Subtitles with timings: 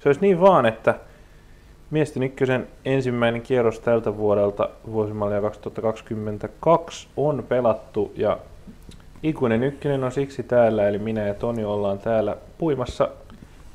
[0.00, 0.94] Se olisi niin vaan, että
[1.90, 8.38] Miesten ykkösen ensimmäinen kierros tältä vuodelta vuosimallia 2022 on pelattu ja
[9.22, 13.08] ikuinen ykkönen on siksi täällä, eli minä ja Toni ollaan täällä puimassa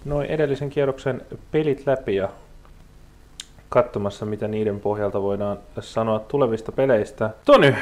[0.06, 2.30] noin edellisen kierroksen pelit läpi ja
[3.70, 7.30] katsomassa, mitä niiden pohjalta voidaan sanoa tulevista peleistä.
[7.46, 7.76] Tony,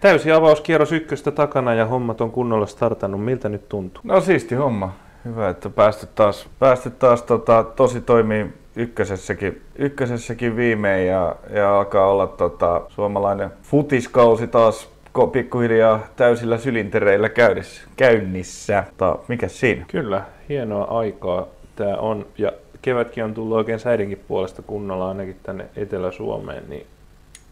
[0.00, 3.24] täysi avauskierros ykköstä takana ja hommat on kunnolla startannut.
[3.24, 4.02] Miltä nyt tuntuu?
[4.04, 4.92] No siisti homma.
[5.24, 8.46] Hyvä, että päästy taas, päästy taas tota, tosi toimii
[8.76, 14.94] ykkösessäkin, ykkösessäkin viimein ja, ja alkaa olla tota, suomalainen futiskausi taas
[15.32, 17.82] pikkuhiljaa täysillä sylintereillä käynnissä.
[17.96, 18.84] käynnissä.
[18.96, 19.84] Ta, mikä siinä?
[19.88, 22.26] Kyllä, hienoa aikaa tämä on.
[22.38, 22.52] Ja
[22.82, 26.86] kevätkin on tullut oikein säidinkin puolesta kunnolla ainakin tänne Etelä-Suomeen, niin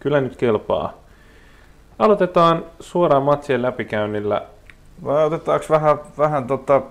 [0.01, 0.93] kyllä nyt kelpaa.
[1.99, 4.43] Aloitetaan suoraan matsien läpikäynnillä.
[5.05, 6.83] Vai otetaanko vähän, vähän tota,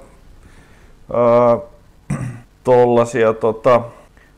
[2.63, 3.81] tollasia tota,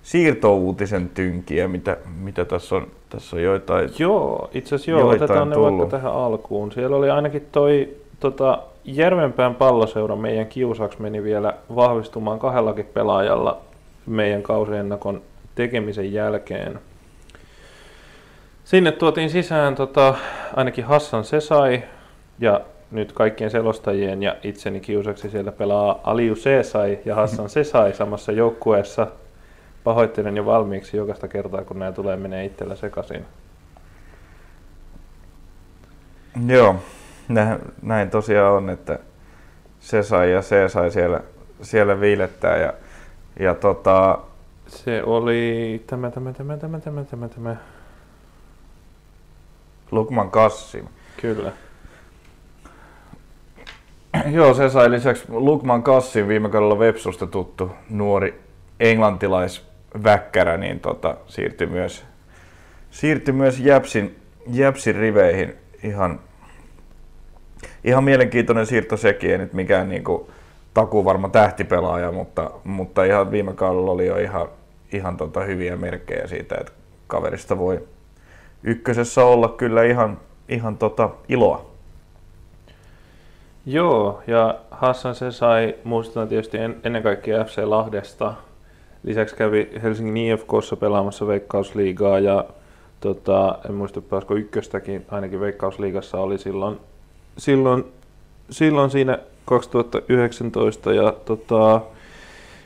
[0.04, 5.56] siirtouutisen tynkiä, mitä, mitä tässä on, tässä on joitain Joo, itse asiassa joo, otetaan ne
[5.56, 5.80] tullut.
[5.80, 6.72] vaikka tähän alkuun.
[6.72, 13.62] Siellä oli ainakin toi tota, Järvenpään palloseura meidän kiusaksi meni vielä vahvistumaan kahdellakin pelaajalla
[14.06, 15.22] meidän kausiennakon
[15.56, 16.80] tekemisen jälkeen.
[18.64, 20.16] Sinne tuotiin sisään tota,
[20.56, 21.84] ainakin Hassan Sesai
[22.40, 22.62] ja
[22.94, 29.08] nyt kaikkien selostajien ja itseni kiusaksi siellä pelaa Aliu Sesai ja Hassan Sesai samassa joukkueessa–
[29.84, 33.26] pahoittelen jo valmiiksi jokaista kertaa, kun nämä tulee menee itsellä sekaisin.
[36.48, 36.76] Joo,
[37.82, 39.00] näin tosiaan on, että
[39.80, 41.22] se sai ja se sai siellä,
[41.62, 42.58] siellä viilettää.
[42.58, 42.74] Ja,
[43.40, 44.20] ja tota...
[44.68, 47.56] Se oli tämä, tämä, tämä, tämä, tämä, tämä, tämä.
[49.92, 50.86] Lukman Kassim.
[51.22, 51.52] Kyllä.
[54.32, 58.42] Joo, se sai lisäksi Lukman Kassin viime kaudella Websusta tuttu nuori
[58.80, 59.68] englantilais
[60.04, 62.06] väkkärä, niin tota, siirtyi myös,
[62.92, 64.16] siirtyi myös Jäpsin,
[64.48, 66.20] Jäpsin riveihin ihan,
[67.84, 70.28] ihan mielenkiintoinen siirto sekin, ei nyt mikään niin kuin,
[70.74, 74.48] takuvarma tähtipelaaja, mutta, mutta ihan viime kaudella oli jo ihan,
[74.94, 76.72] ihan tota hyviä merkkejä siitä, että
[77.08, 77.88] kaverista voi
[78.64, 80.20] ykkösessä olla kyllä ihan,
[80.50, 81.73] ihan tota iloa.
[83.66, 88.34] Joo, ja Hassan se sai, muistetaan tietysti en, ennen kaikkea FC Lahdesta,
[89.04, 92.46] Lisäksi kävi Helsingin IFKssa pelaamassa Veikkausliigaa ja
[93.00, 96.80] tota, en muista pääskö ykköstäkin, ainakin Veikkausliigassa oli silloin,
[97.38, 97.86] silloin,
[98.50, 101.82] silloin siinä 2019 ja tota,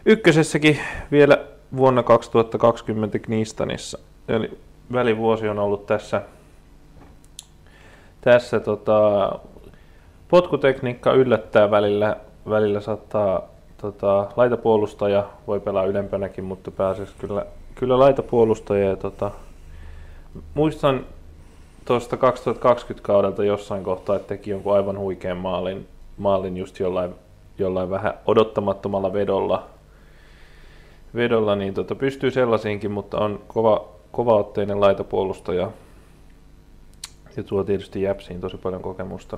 [0.05, 0.79] ykkösessäkin
[1.11, 1.45] vielä
[1.77, 3.99] vuonna 2020 Knistanissa.
[4.27, 4.57] Eli
[4.93, 6.21] välivuosi on ollut tässä,
[8.21, 9.31] tässä tota,
[10.29, 12.17] potkutekniikka yllättää välillä,
[12.49, 13.41] välillä saattaa
[13.81, 17.45] tota, laitapuolustaja voi pelaa ylempänäkin, mutta pääsisi kyllä,
[17.75, 18.89] kyllä laitapuolustaja.
[18.89, 19.31] Ja, tota,
[20.53, 21.05] muistan
[21.85, 27.15] tuosta 2020 kaudelta jossain kohtaa, että teki jonkun aivan huikean maalin, maalin just jollain,
[27.57, 29.67] jollain vähän odottamattomalla vedolla.
[31.15, 35.71] vedolla niin tota, pystyy sellaisiinkin, mutta on kova, kovaotteinen laitapuolustaja.
[37.37, 39.37] Ja tuo tietysti Jäpsiin tosi paljon kokemusta.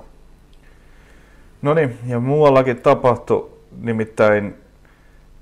[1.62, 4.56] No niin, ja muuallakin tapahtui Nimittäin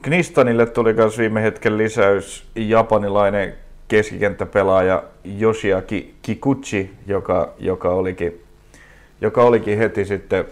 [0.01, 3.53] Knistanille tuli myös viime hetken lisäys japanilainen
[3.88, 5.03] keskikenttäpelaaja
[5.41, 8.44] Yoshiaki Kikuchi, joka, joka, olikin,
[9.22, 10.45] joka olikin heti sitten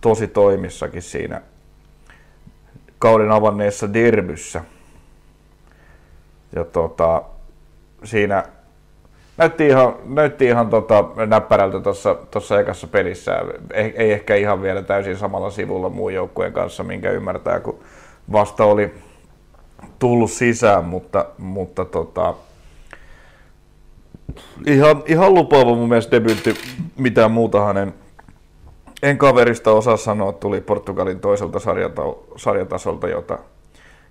[0.00, 1.42] tosi toimissakin siinä
[2.98, 4.64] kauden avanneessa derbyssä.
[6.54, 7.22] Ja tota,
[8.04, 8.44] siinä
[9.36, 11.80] näytti ihan, näytti ihan tota, näppärältä
[12.30, 13.32] tuossa ekassa pelissä.
[13.72, 17.78] Ei, ei, ehkä ihan vielä täysin samalla sivulla muun joukkueen kanssa, minkä ymmärtää, kun
[18.32, 18.94] vasta oli
[19.98, 22.34] tullut sisään, mutta, mutta tota,
[24.66, 26.54] ihan, ihan lupaava mun mielestä debyytti.
[26.96, 27.94] Mitään muuta hänen
[29.02, 31.58] en kaverista osaa sanoa, tuli Portugalin toiselta
[32.36, 33.38] sarjatasolta, jota,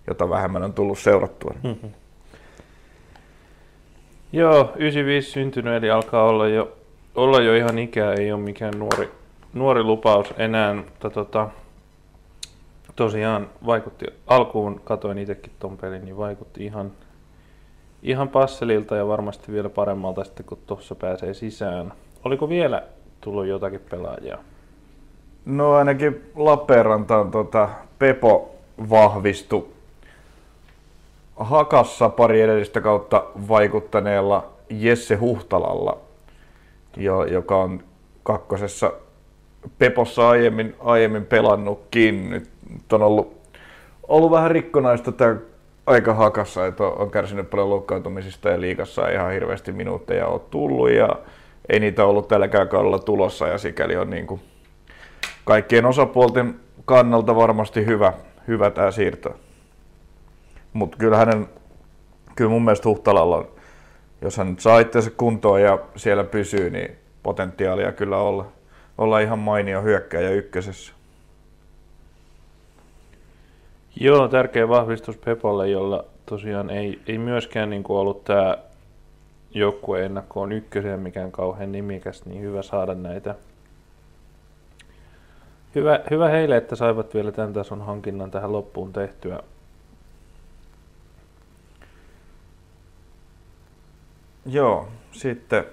[0.08, 1.54] jota vähemmän on tullut seurattua.
[1.64, 1.90] Mm-hmm.
[4.36, 6.72] Joo, 95 syntynyt, eli alkaa olla jo,
[7.16, 9.10] olla jo ihan ikää, ei ole mikään nuori,
[9.54, 11.50] nuori lupaus enää, mutta tota,
[12.96, 16.92] tosiaan vaikutti, alkuun katoin itsekin ton pelin, niin vaikutti ihan,
[18.04, 21.94] ihan passelilta ja varmasti vielä paremmalta sitten, kun tuossa pääsee sisään.
[22.26, 22.84] Oliko vielä
[23.22, 24.38] tullut jotakin pelaajia?
[25.46, 27.70] No ainakin Lappeenrantaan tota,
[28.00, 28.56] Pepo
[28.90, 29.68] vahvistui
[31.36, 35.98] Hakassa pari edellistä kautta vaikuttaneella Jesse Huhtalalla,
[36.98, 37.84] jo, joka on
[38.24, 38.94] kakkosessa
[39.78, 42.30] Pepossa aiemmin, aiemmin pelannutkin.
[42.30, 43.38] Nyt on ollut,
[44.08, 45.36] ollut vähän rikkonaista tämä
[45.86, 50.92] aika hakassa, että on, on kärsinyt paljon loukkaantumisista ja liikassa ihan hirveästi minuutteja ole tullut
[50.92, 51.10] ja
[51.70, 54.42] ei niitä ollut tälläkään kaudella tulossa ja sikäli on niin kuin
[55.46, 58.14] kaikkien osapuolten kannalta varmasti hyvä,
[58.48, 59.36] hyvä tämä siirto.
[60.74, 61.50] Mutta kyllä hänen,
[62.36, 63.48] kyllä mun mielestä Huhtalalla on,
[64.22, 68.48] jos hän nyt saa itseänsä kuntoon ja siellä pysyy, niin potentiaalia kyllä olla,
[68.98, 70.94] olla ihan mainio hyökkäjä ykkösessä.
[74.00, 78.58] Joo, tärkeä vahvistus Pepolle, jolla tosiaan ei, ei myöskään niin kuin ollut tämä
[79.54, 83.36] joukkueen ennakkoon ykkösen mikään kauhean nimikäs, niin hyvä saada näitä.
[85.76, 89.40] Hyvä, hyvä heille, että saivat vielä tämän tason hankinnan tähän loppuun tehtyä.
[94.46, 95.66] Joo, sitten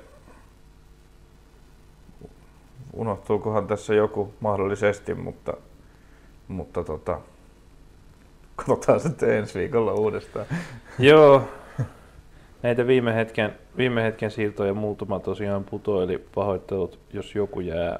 [2.92, 5.54] unohtuukohan tässä joku mahdollisesti, mutta,
[6.48, 7.20] mutta tota,
[8.56, 10.46] katsotaan sitten ensi viikolla uudestaan.
[10.98, 11.42] Joo,
[12.62, 17.98] näitä viime hetken, viime hetken siirtoja muutama tosiaan putoili pahoittelut, jos joku jää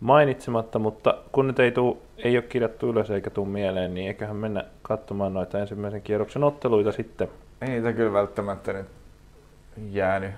[0.00, 4.36] mainitsematta, mutta kun nyt ei, tuu, ei ole kirjattu ylös eikä tule mieleen, niin eiköhän
[4.36, 7.28] mennä katsomaan noita ensimmäisen kierroksen otteluita sitten.
[7.60, 8.86] Ei niitä kyllä välttämättä nyt
[9.76, 10.34] jäänyt.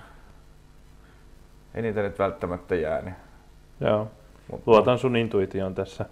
[1.75, 3.15] Ei niitä nyt välttämättä jäänyt.
[3.81, 4.11] Joo,
[4.51, 4.71] mutta...
[4.71, 6.07] luotan sun intuitioon tässä.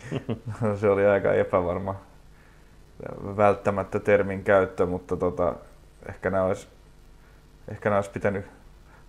[0.80, 1.94] se oli aika epävarma
[3.36, 5.54] välttämättä termin käyttö, mutta tota,
[6.08, 6.68] ehkä nämä olisi,
[7.68, 8.46] ehkä nämä olisi pitänyt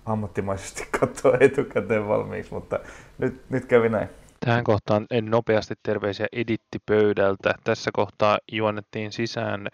[0.06, 2.80] ammattimaisesti katsoa etukäteen valmiiksi, mutta
[3.18, 4.10] nyt, nyt kävi näin.
[4.46, 7.54] Tähän kohtaan en nopeasti terveisiä editti pöydältä.
[7.64, 9.68] Tässä kohtaa juonnettiin sisään,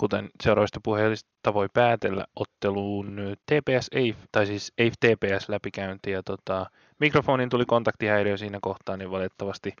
[0.00, 6.10] kuten seuraavista puheista voi päätellä, otteluun TPS EIF, tai siis EIF TPS läpikäynti.
[6.10, 6.66] Ja tota,
[7.00, 9.72] mikrofonin tuli kontaktihäiriö siinä kohtaa, niin valitettavasti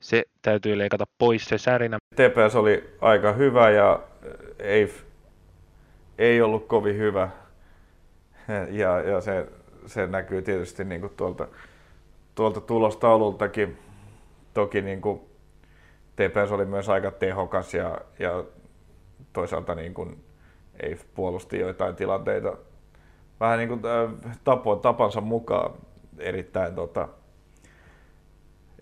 [0.00, 1.98] se täytyy leikata pois se särinä.
[2.14, 4.00] TPS oli aika hyvä ja
[4.58, 5.02] EIF
[6.18, 7.28] ei ollut kovin hyvä.
[8.70, 9.46] Ja, ja se,
[9.86, 11.48] se näkyy tietysti niin kuin tuolta,
[12.34, 13.78] tuolta tulostaulultakin.
[14.54, 15.20] Toki niin kuin
[16.16, 18.44] TPS oli myös aika tehokas ja, ja
[19.36, 20.24] toisaalta niin kuin
[20.82, 22.56] ei puolusti joitain tilanteita.
[23.40, 25.72] Vähän niin kuin äh, tapo, tapansa mukaan
[26.18, 27.08] erittäin, tota,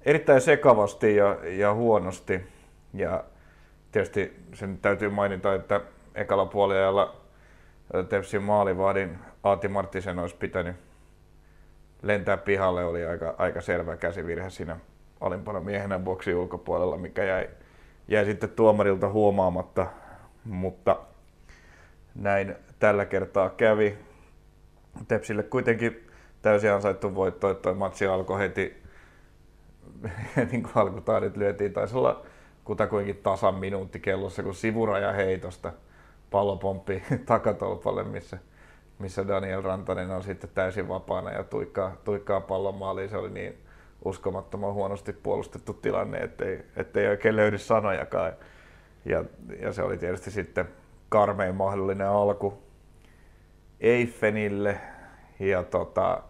[0.04, 2.40] erittäin sekavasti ja, ja huonosti.
[2.92, 3.24] Ja
[3.92, 5.80] tietysti sen täytyy mainita, että
[6.14, 7.16] ekalla puoliajalla
[8.08, 10.76] Tepsin maalivahdin Aati Marttisen olisi pitänyt
[12.02, 14.76] lentää pihalle, oli aika, aika selvä käsivirhe siinä
[15.20, 17.48] alimpana miehenä boksi ulkopuolella, mikä jäi,
[18.08, 19.86] jäi sitten tuomarilta huomaamatta,
[20.44, 20.99] mutta
[22.14, 23.99] näin tällä kertaa kävi.
[25.08, 26.08] Tepsille kuitenkin
[26.43, 28.82] täysin ansaittu voitto, että matsi alkoi heti,
[30.50, 32.26] niin kuin alkutaadit lyötiin, taisi olla
[32.64, 35.73] kutakuinkin tasan minuutti kellossa, kun sivuraja heitosta–
[36.35, 38.38] pallopomppi takatolpalle, missä,
[38.99, 43.08] missä Daniel Rantanen on sitten täysin vapaana ja tuikkaa, tuikkaa pallon maaliin.
[43.08, 43.58] Se oli niin
[44.05, 48.32] uskomattoman huonosti puolustettu tilanne, ettei, ettei oikein löydy sanojakaan.
[49.04, 49.24] Ja,
[49.60, 50.68] ja se oli tietysti sitten
[51.08, 52.62] karmein mahdollinen alku
[53.80, 54.80] Eiffenille.
[55.40, 56.22] Ja tota,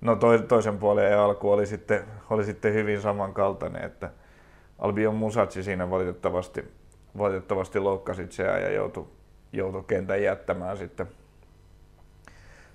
[0.00, 0.16] no
[0.48, 4.10] toisen puolen alku oli sitten, oli sitten hyvin samankaltainen, että
[4.78, 6.64] Albion Musatsi siinä valitettavasti,
[7.18, 9.06] valitettavasti loukkasi itseään ja joutui
[9.52, 11.06] joutui kentän jättämään sitten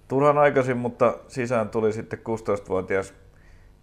[0.08, 3.14] turhan aikaisin, mutta sisään tuli sitten 16-vuotias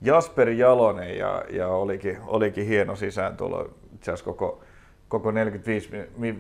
[0.01, 3.71] Jasper Jalonen ja, ja olikin, olikin hieno sisääntulo.
[3.95, 4.61] Itse koko,
[5.13, 5.91] koko 45,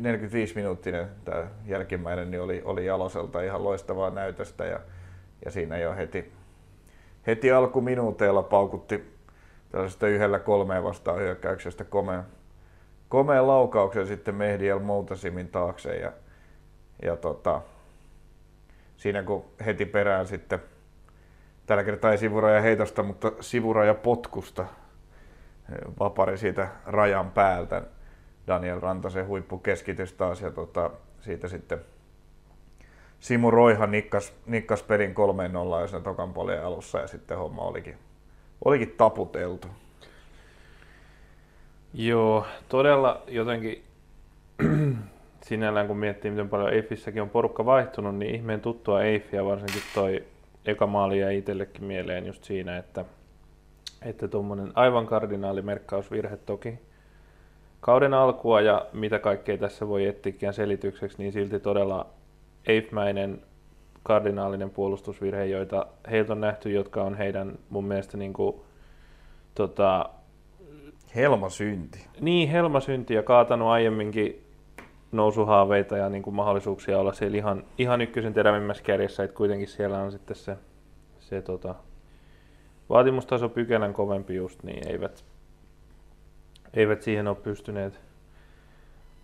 [0.00, 4.80] 45 minuuttinen tämä jälkimmäinen niin oli, oli Jaloselta ihan loistavaa näytöstä ja,
[5.44, 6.32] ja siinä jo heti,
[7.26, 9.14] heti alkuminuuteilla paukutti
[9.70, 12.22] tällaisesta yhdellä kolmeen vastaan hyökkäyksestä komeen,
[13.08, 16.12] komeen laukauksen sitten Mehdi El Moutasimin taakse ja,
[17.02, 17.60] ja tota,
[18.96, 20.62] siinä kun heti perään sitten,
[21.66, 24.66] tällä kertaa ei sivuraja heitosta, mutta sivuraja potkusta,
[26.00, 27.82] vapari siitä rajan päältä.
[28.46, 31.78] Daniel Rantasen huippukeskitys taas ja tota, siitä sitten
[33.20, 35.14] Simu Roiha nikkas, nikkas perin
[35.78, 37.94] 3-0 ja sen tokan puolen alussa ja sitten homma olikin,
[38.64, 39.68] olikin taputeltu.
[41.94, 43.82] Joo, todella jotenkin
[45.48, 50.24] sinällään kun miettii, miten paljon Eiffissäkin on porukka vaihtunut, niin ihmeen tuttua Eiffia, varsinkin toi
[50.66, 53.04] eka maali jäi itsellekin mieleen just siinä, että
[54.02, 56.78] että tuommoinen aivan kardinaalimerkkausvirhe toki
[57.82, 62.06] kauden alkua ja mitä kaikkea tässä voi etsiäkään selitykseksi, niin silti todella
[62.66, 63.42] Eiffmäinen
[64.02, 68.56] kardinaalinen puolustusvirhe, joita heiltä on nähty, jotka on heidän mun mielestä niin kuin,
[69.54, 70.10] tota,
[71.14, 72.06] Helmasynti.
[72.20, 74.44] Niin, helmasynti ja kaatanut aiemminkin
[75.12, 79.98] nousuhaaveita ja niin kuin mahdollisuuksia olla siellä ihan, ihan ykkösen terävimmässä kärjessä, että kuitenkin siellä
[79.98, 80.56] on sitten se,
[81.20, 81.74] se tota,
[82.88, 85.24] vaatimustaso pykälän kovempi just, niin eivät,
[86.74, 88.00] eivät siihen ole pystyneet,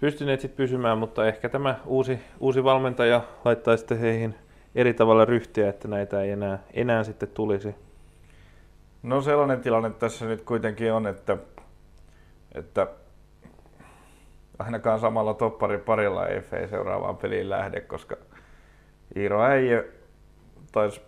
[0.00, 4.34] pystyneet sit pysymään, mutta ehkä tämä uusi, uusi valmentaja laittaa sitten heihin
[4.74, 7.74] eri tavalla ryhtiä, että näitä ei enää, enää sitten tulisi.
[9.02, 11.36] No sellainen tilanne tässä nyt kuitenkin on, että,
[12.54, 12.86] että
[14.58, 18.16] ainakaan samalla toppari parilla ei seuraavaan peliin lähde, koska
[19.16, 19.92] Iiro Äijö
[20.72, 21.00] taisi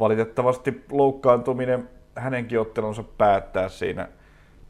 [0.00, 4.08] valitettavasti loukkaantuminen hänenkin ottelunsa päättää siinä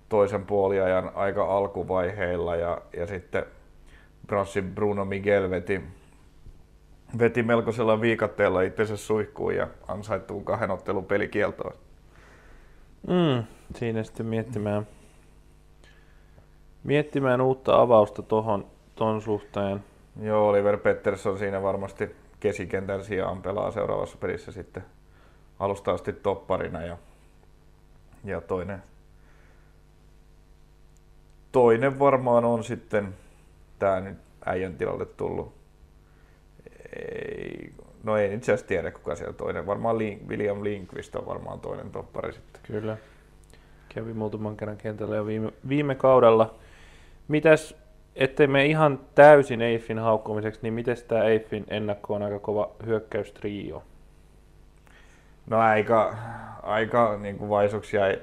[0.09, 3.47] toisen puoliajan aika alkuvaiheilla ja, ja sitten
[4.27, 5.81] Brassin Bruno Miguel veti,
[7.19, 11.75] veti melkoisella viikatteella itsensä suihkuun ja ansaittuun kahden ottelun pelikieltoon.
[13.07, 14.87] Mm, siinä sitten miettimään,
[16.85, 19.85] miettimään uutta avausta tuohon ton suhteen.
[20.23, 24.85] Joo, Oliver Pettersson siinä varmasti kesikentän sijaan pelaa seuraavassa pelissä sitten
[25.59, 26.97] alusta asti topparina ja,
[28.25, 28.83] ja toinen,
[31.53, 33.15] toinen varmaan on sitten
[33.79, 35.55] tämä nyt äijän tilalle tullut.
[36.97, 39.67] Ei, no ei itse asiassa tiedä kuka siellä toinen.
[39.67, 42.63] Varmaan Link, William Linkvist on varmaan toinen toppari sitten.
[42.67, 42.97] Kyllä.
[43.89, 46.55] Kävi muutaman kerran kentällä jo viime, viime kaudella.
[47.29, 47.75] Mitäs,
[48.17, 53.83] ettei me ihan täysin Eiffin haukkumiseksi, niin miten tämä Eiffin ennakko on aika kova hyökkäystrio?
[55.47, 56.15] No aika,
[56.63, 58.19] aika niin kuin vaisuksia ei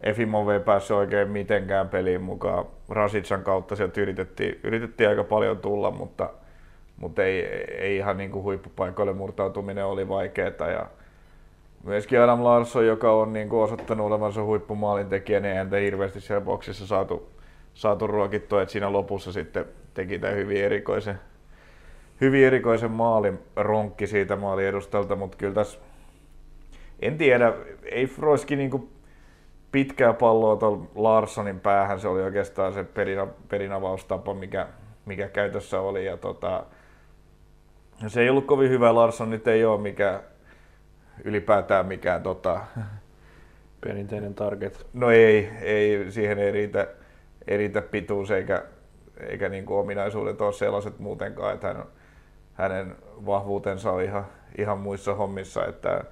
[0.00, 2.64] Efimov ei päässyt oikein mitenkään peliin mukaan.
[2.88, 6.30] Rasitsan kautta sieltä yritettiin, yritettiin aika paljon tulla, mutta,
[6.96, 7.40] mutta ei,
[7.78, 10.70] ei ihan niin kuin huippupaikoille murtautuminen oli vaikeaa.
[10.70, 10.86] Ja
[11.84, 16.86] myöskin Adam Larsson, joka on niin kuin osoittanut olevansa huippumaalintekijä, niin ei hirveästi siellä boksissa
[16.86, 17.30] saatu,
[17.74, 21.18] saatu ruokittua, että siinä lopussa sitten teki tämän hyvin erikoisen,
[22.20, 25.78] hyvin erikoisen maalin ronkki siitä maalin edustalta, mutta kyllä tässä
[27.00, 27.52] en tiedä,
[27.84, 28.90] ei Froiski niin
[29.72, 32.86] pitkää palloa tuolla Larssonin päähän, se oli oikeastaan se
[33.48, 34.68] perinavaustapa, mikä,
[35.06, 36.06] mikä käytössä oli.
[36.06, 36.64] Ja tota,
[38.06, 40.22] se ei ollut kovin hyvä, Larsson nyt ei ole mikä
[41.24, 42.60] ylipäätään mikään tota,
[43.80, 44.86] perinteinen target.
[44.92, 46.86] No ei, ei siihen ei riitä,
[47.48, 48.64] ei riitä pituus eikä,
[49.20, 51.84] eikä niin kuin ominaisuudet ole sellaiset muutenkaan, että hän,
[52.54, 52.96] hänen
[53.26, 54.26] vahvuutensa on ihan,
[54.58, 56.04] ihan muissa hommissa, että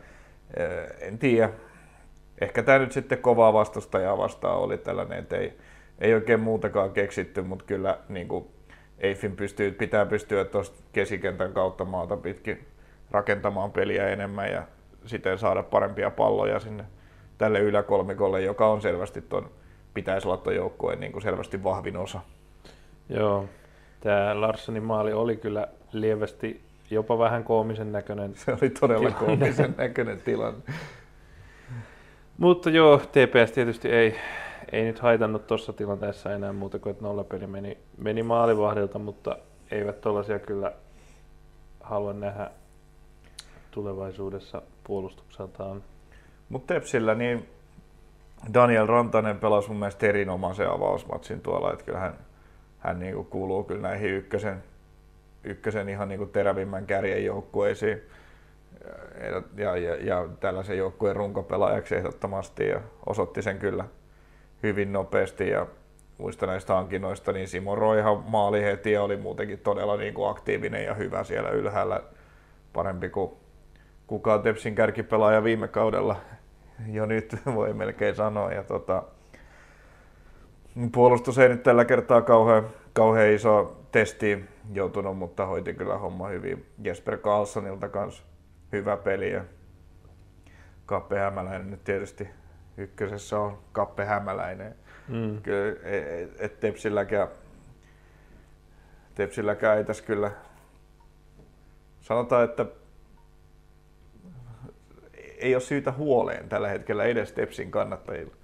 [1.01, 1.51] en tiedä.
[2.41, 5.59] Ehkä tämä nyt sitten kovaa vastustajaa vastaan oli tällainen, että ei,
[5.99, 8.47] ei oikein muutakaan keksitty, mutta kyllä niin kuin
[8.99, 12.67] Eiffin pystyy, pitää pystyä tuosta kesikentän kautta maata pitkin
[13.11, 14.63] rakentamaan peliä enemmän ja
[15.07, 16.85] siten saada parempia palloja sinne
[17.39, 19.51] tälle yläkolmikolle, joka on selvästi tuon
[19.95, 22.21] pitäisi olla tuon joukkueen niin kuin selvästi vahvin osa.
[23.09, 23.45] Joo,
[24.01, 26.61] tämä Larssonin maali oli kyllä lievästi
[26.91, 28.35] jopa vähän koomisen näköinen.
[28.35, 29.27] Se oli todella tilanne.
[29.27, 30.61] koomisen näköinen tilanne.
[32.39, 34.17] Mutta joo, TPS tietysti ei,
[34.73, 39.39] ei nyt haitannut tuossa tilanteessa enää muuta kuin, että nollapeli meni, meni maalivahdilta, mutta
[39.71, 40.73] eivät tuollaisia kyllä
[41.81, 42.51] halua nähdä
[43.71, 45.83] tulevaisuudessa puolustukseltaan.
[46.49, 47.49] Mutta Tepsillä niin
[48.55, 52.15] Daniel Rantanen pelasi mun mielestä erinomaisen avausmatsin tuolla, että kyllä hän,
[52.79, 54.63] hän niin kuuluu kyllä näihin ykkösen
[55.45, 58.01] ykkösen ihan niin terävimmän kärjen joukkueisiin
[59.57, 63.85] ja, ja, ja, tällaisen joukkueen runkopelaajaksi ehdottomasti ja osoitti sen kyllä
[64.63, 65.67] hyvin nopeasti ja
[66.19, 70.85] muista näistä hankinnoista, niin Simo Roihan maali heti ja oli muutenkin todella niin kuin aktiivinen
[70.85, 72.01] ja hyvä siellä ylhäällä.
[72.73, 73.31] Parempi kuin
[74.07, 76.17] kukaan Tepsin kärkipelaaja viime kaudella
[76.93, 78.53] jo nyt voi melkein sanoa.
[78.53, 79.03] Ja tota,
[80.93, 86.67] puolustus ei nyt tällä kertaa kauhean, kauhean iso testiin joutunut, mutta hoiti kyllä homma hyvin.
[86.83, 88.23] Jesper Carlsonilta kanssa
[88.73, 89.45] hyvä peli ja
[90.87, 92.29] Kappe Hämäläinen nyt tietysti
[92.77, 94.75] ykkösessä on Kappe Hämäläinen.
[95.09, 95.43] Mm.
[95.43, 97.29] Kyllä, e, et, et Tepsilläkään,
[99.15, 100.31] Tepsilläkään ei tässä kyllä,
[102.01, 102.67] sanotaan, että
[105.39, 108.35] ei ole syytä huoleen tällä hetkellä edes Tepsin kannattajilla.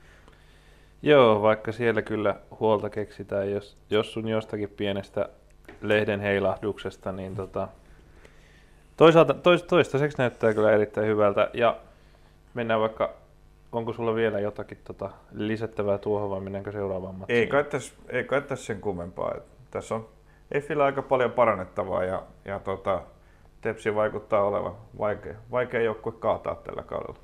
[1.03, 5.29] Joo, vaikka siellä kyllä huolta keksitään, jos, jos sun jostakin pienestä
[5.81, 7.69] lehden heilahduksesta, niin tota,
[9.00, 11.50] toisaalta tois, toistaiseksi näyttää kyllä erittäin hyvältä.
[11.54, 11.76] Ja
[12.54, 13.11] mennään vaikka,
[13.73, 17.38] onko sulla vielä jotakin tota, lisättävää tuohon vai mennäänkö seuraavaan matsiin?
[17.38, 19.35] Ei kai tässä, ei kai tässä sen kummempaa.
[19.71, 20.09] Tässä on
[20.52, 23.02] Effillä aika paljon parannettavaa ja, ja tota,
[23.61, 27.19] Tepsi vaikuttaa olevan vaikea, vaikea joukkue kaataa tällä kaudella.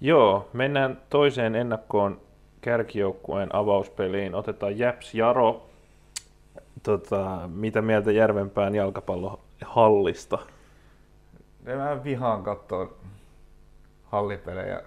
[0.00, 2.20] Joo, mennään toiseen ennakkoon
[2.60, 4.34] kärkijoukkueen avauspeliin.
[4.34, 5.66] Otetaan Japs Jaro
[6.82, 8.74] tota, mitä mieltä Järvenpään
[9.60, 10.38] jalkapallohallista?
[11.76, 12.94] Mä vihaan katsoa
[14.04, 14.82] hallipelejä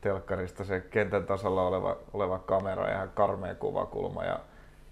[0.00, 4.40] telkkarista se kentän tasalla oleva, oleva kamera ja ihan karmea kuvakulma ja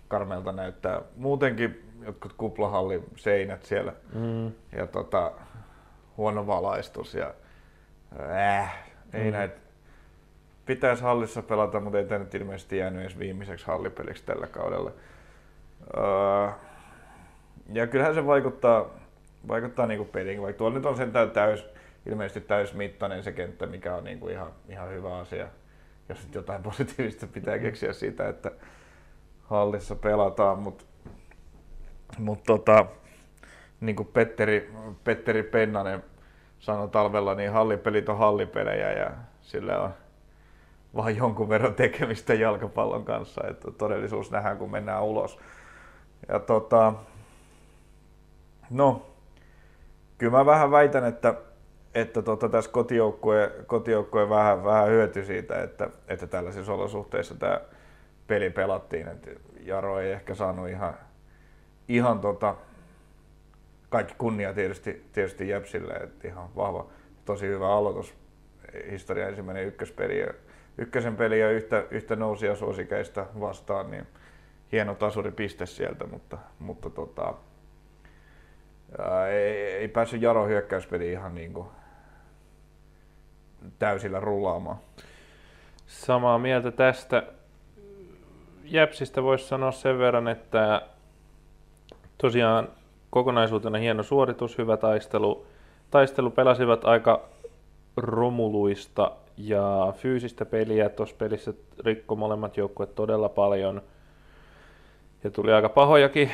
[0.08, 4.52] karmeelta näyttää muutenkin jotkut kuplahallin seinät siellä mm.
[4.78, 5.32] ja tota,
[6.16, 7.34] huono valaistus ja
[8.20, 9.32] äh, ei mm.
[9.32, 9.56] näitä
[10.66, 14.92] pitäisi hallissa pelata, mutta ei tämä nyt ilmeisesti jäänyt edes viimeiseksi hallipeliksi tällä kaudella.
[15.96, 16.50] Öö,
[17.72, 18.86] ja kyllähän se vaikuttaa,
[19.48, 21.66] vaikuttaa niinku peliin, vaikka tuolla nyt on sen täys,
[22.06, 25.48] ilmeisesti täysmittainen se kenttä, mikä on niinku ihan, ihan hyvä asia.
[26.08, 28.50] Jos nyt jotain positiivista pitää keksiä siitä, että
[29.42, 30.84] hallissa pelataan, mutta
[32.18, 32.86] mut tota,
[33.80, 36.04] niin kuin Petteri, Petteri Pennanen
[36.58, 39.10] sanoi talvella, niin hallipelit on hallipelejä ja
[39.42, 39.94] sillä on
[40.96, 45.38] vaan jonkun verran tekemistä jalkapallon kanssa, että todellisuus nähdään, kun mennään ulos.
[46.28, 46.94] Ja tota,
[48.70, 49.06] no,
[50.18, 51.34] kyllä mä vähän väitän, että,
[51.94, 57.60] että tota, tässä kotijoukkue, kotijoukkue vähän, vähän hyöty siitä, että, että tällaisissa olosuhteissa tämä
[58.26, 59.08] peli pelattiin.
[59.08, 60.94] että Jaro ei ehkä saanut ihan,
[61.88, 62.54] ihan tota,
[63.88, 66.86] kaikki kunnia tietysti, tietysti Jepsille, että ihan vahva,
[67.24, 68.14] tosi hyvä aloitus,
[68.90, 70.26] historia ensimmäinen ykköspeli
[70.78, 74.06] ykkösen peliä yhtä, yhtä nousia suosikeista vastaan, niin
[74.72, 77.34] hieno tasuripiste sieltä, mutta, mutta tota,
[79.30, 81.68] ei, ei päässyt Jaro hyökkäyspeli ihan niin kuin
[83.78, 84.76] täysillä rullaamaan.
[85.86, 87.22] Samaa mieltä tästä.
[88.64, 90.82] Jäpsistä voisi sanoa sen verran, että
[92.18, 92.68] tosiaan
[93.10, 95.46] kokonaisuutena hieno suoritus, hyvä taistelu.
[95.90, 97.28] Taistelu pelasivat aika
[97.96, 101.52] romuluista ja fyysistä peliä tuossa pelissä
[101.84, 103.82] rikko molemmat joukkueet todella paljon.
[105.24, 106.30] Ja tuli aika pahojakin,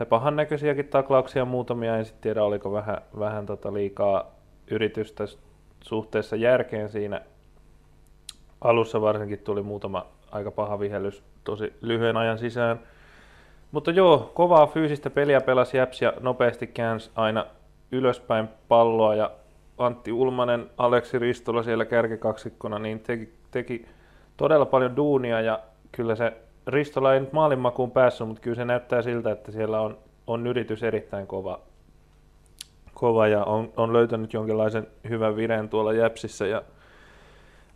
[0.00, 4.30] tai pahan näköisiäkin taklauksia muutamia, en sitten tiedä oliko vähän, vähän tota liikaa
[4.70, 5.24] yritystä
[5.80, 7.20] suhteessa järkeen siinä.
[8.60, 12.80] Alussa varsinkin tuli muutama aika paha vihellys tosi lyhyen ajan sisään.
[13.72, 17.46] Mutta joo, kovaa fyysistä peliä pelasi Jäps ja nopeasti käänsi aina
[17.92, 19.30] ylöspäin palloa ja
[19.78, 23.86] Antti Ulmanen, Aleksi Ristola siellä kärkikaksikkona, niin teki, teki
[24.36, 25.60] todella paljon duunia ja
[25.92, 26.32] kyllä se
[26.70, 30.82] Ristola ei nyt maalinmakuun päässyt, mutta kyllä se näyttää siltä, että siellä on, on yritys
[30.82, 31.60] erittäin kova,
[32.94, 36.62] kova ja on, on löytänyt jonkinlaisen hyvän vireen tuolla Jäpsissä ja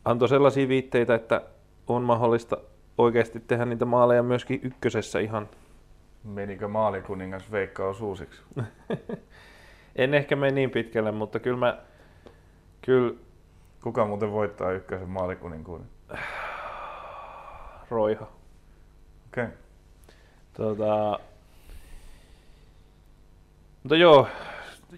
[0.05, 1.43] antoi sellaisia viitteitä, että
[1.87, 2.57] on mahdollista
[2.99, 5.49] oikeasti tehdä niitä maaleja myöskin ykkösessä ihan.
[6.25, 8.43] Menikö maalikuningas Veikka osuusiksi?
[9.97, 11.79] en ehkä mene niin pitkälle, mutta kyllä mä
[12.85, 13.15] Kyllä.
[13.83, 15.87] Kuka muuten voittaa ykkösen maalikuninkuuden?
[17.91, 18.27] Roiha.
[19.35, 19.45] Okei.
[19.45, 19.57] Okay.
[20.53, 21.19] Tota,
[23.83, 24.29] mutta joo,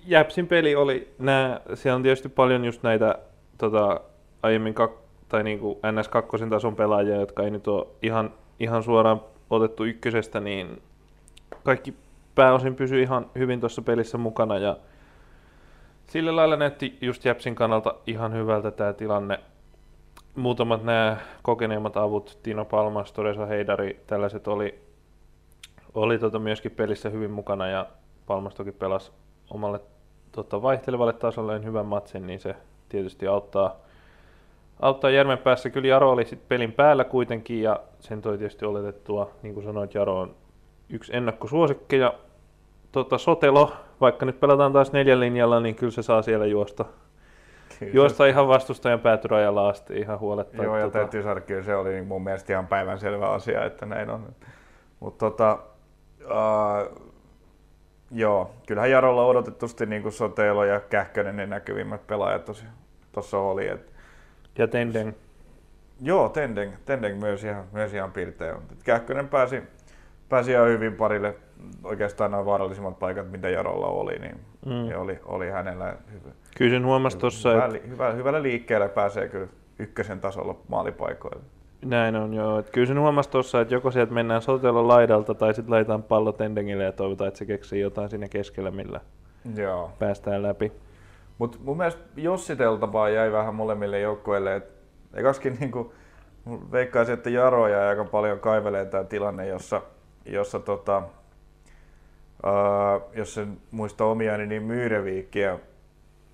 [0.07, 3.19] Jäpsin peli oli nää, siellä on tietysti paljon just näitä
[3.59, 4.01] tota,
[4.43, 4.93] aiemmin kak,
[5.29, 9.21] tai niinku NS2 tason pelaajia, jotka ei nyt ole ihan, ihan suoraan
[9.51, 10.83] otettu ykkösestä, niin
[11.63, 11.95] kaikki
[12.35, 14.77] pääosin pysyy ihan hyvin tuossa pelissä mukana ja
[16.07, 19.41] sillä lailla näytti just Jäpsin kannalta ihan hyvältä tämä tilanne.
[20.37, 24.79] Muutamat nämä kokeneemmat avut, Tino Palmas, Toresa Heidari, tällaiset oli,
[25.95, 27.87] oli tota myöskin pelissä hyvin mukana ja
[28.27, 29.13] Palmas toki pelasi
[29.51, 29.81] omalle
[30.33, 32.57] tota, vaihtelevalle tasolle hyvän matsin, niin se
[32.89, 33.77] tietysti auttaa,
[34.81, 35.71] auttaa Järven päässä.
[35.71, 39.95] Kyllä Jaro oli sit pelin päällä kuitenkin ja sen toi tietysti oletettua, niin kuin sanoit,
[39.95, 40.35] Jaro on
[40.89, 42.15] yksi ennakkosuosikkeja.
[42.93, 46.85] Tota, Sotelo vaikka nyt pelataan taas neljän linjalla, niin kyllä se saa siellä juosta.
[47.79, 47.93] Kyllä.
[47.95, 50.63] Juosta ihan vastustajan päätyrajalla asti ihan huoletta.
[50.63, 50.99] Joo, ja tota...
[50.99, 54.35] täytyy saada kyllä se oli mun mielestä ihan päivänselvä asia, että näin on.
[55.01, 55.59] Mutta tota,
[56.25, 57.07] uh,
[58.11, 62.51] joo, kyllähän Jarolla odotetusti niin kuin Sotelo ja Kähkönen ne näkyvimmät pelaajat
[63.13, 63.69] tuossa oli.
[63.69, 63.93] Et...
[64.59, 65.13] Ja Tendeng.
[66.01, 68.57] Joo, Tendeng, Tendeng myös ihan, myös ihan pirteä.
[68.85, 69.63] Kähkönen pääsi,
[70.29, 71.35] pääsi ihan hyvin parille
[71.85, 75.01] oikeastaan nämä vaarallisimmat paikat, mitä Jarolla oli, niin, mm.
[75.01, 76.35] oli, oli hänellä hyvä.
[76.57, 77.89] Kyllä sen huomasi tuossa, hyvä, että...
[77.89, 79.47] Hyvä, hyvällä liikkeellä pääsee kyllä
[79.79, 81.43] ykkösen tasolla maalipaikoille.
[81.85, 82.59] Näin on, joo.
[82.59, 86.33] Et kyllä sen huomasi tuossa, että joko sieltä mennään sotelon laidalta tai sitten laitetaan pallo
[86.33, 89.01] Tendengille ja toivotaan, että se keksii jotain sinne keskellä, millä
[89.57, 89.91] joo.
[89.99, 90.73] päästään läpi.
[91.39, 94.63] Mutta mun mielestä jossiteltavaa jäi vähän molemmille joukkueille.
[95.15, 95.93] Ekaskin niinku,
[96.73, 99.83] veikkaisin, että Jaro jäi aika paljon kaivelee tämä tilanne, jossa,
[100.27, 101.03] jossa tota,
[102.37, 105.59] Uh, jos en muista omia, niin Myyreviikkiä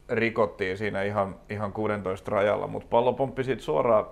[0.09, 4.07] rikottiin siinä ihan, ihan 16 rajalla, mutta pallo pomppi siitä suoraan,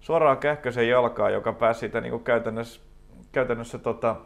[0.00, 2.80] suoraan Kähkösen jalkaa, joka pääsi siitä niin kuin käytännössä,
[3.32, 4.16] käytännössä tota,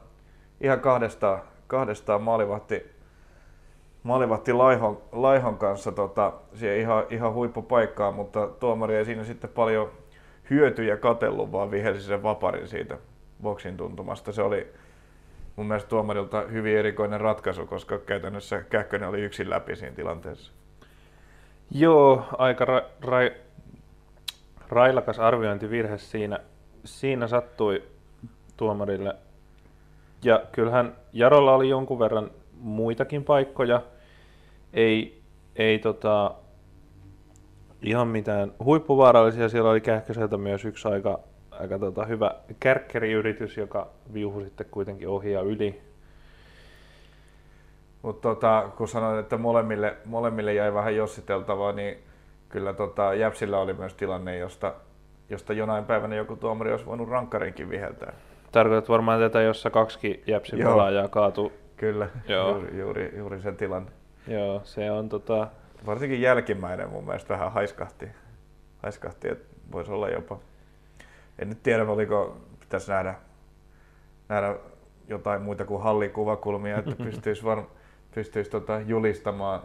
[0.61, 2.87] ihan kahdestaan, kahdestaan maalivahti,
[4.03, 9.91] maalivahti Laihon, Laihon kanssa tota, siihen ihan, ihan huippupaikkaa, mutta tuomari ei siinä sitten paljon
[10.51, 12.99] hyötyjä katellut, vaan vihelsi sen vaparin siitä
[13.43, 14.33] boksin tuntumasta.
[14.33, 14.73] Se oli
[15.57, 20.53] mun mielestä tuomarilta hyvin erikoinen ratkaisu, koska käytännössä Kähkönen oli yksin läpi siinä tilanteessa.
[21.71, 23.37] Joo, aika ra- ra-
[24.69, 26.39] railakas arviointivirhe siinä,
[26.85, 27.83] siinä sattui
[28.57, 29.17] tuomarille.
[30.25, 33.83] Ja kyllähän Jarolla oli jonkun verran muitakin paikkoja.
[34.73, 35.23] Ei,
[35.57, 36.35] ei tota,
[37.83, 39.49] ihan mitään huippuvaarallisia.
[39.49, 41.21] Siellä oli Kähköseltä myös yksi aika,
[41.61, 45.81] aika tota, hyvä kärkkeriyritys, joka viuhui sitten kuitenkin ohi ja yli.
[48.03, 51.99] Mutta tota, kun sanoin, että molemmille, molemmille jäi vähän jossiteltavaa, niin
[52.49, 54.75] kyllä tota, Jäpsillä oli myös tilanne, josta,
[55.31, 58.13] josta jonain päivänä joku tuomari olisi voinut rankkarinkin viheltää.
[58.53, 60.73] Tarkoitat varmaan tätä, jossa kaksi Jäpsin Joo.
[60.73, 61.53] pelaajaa kaatu.
[61.77, 62.51] Kyllä, Joo.
[62.51, 63.91] juuri, juuri, juuri sen tilanne.
[64.29, 65.49] Joo, se on tota,
[65.87, 68.09] Varsinkin jälkimmäinen mun mielestä vähän haiskahti,
[68.83, 70.39] haiskahti että voisi olla jopa.
[71.39, 73.15] En nyt tiedä, oliko pitäisi nähdä,
[74.29, 74.57] nähdä
[75.09, 77.63] jotain muita kuin hallikuvakulmia, että pystyisi, var,
[78.15, 79.61] pystyisi tota julistamaan.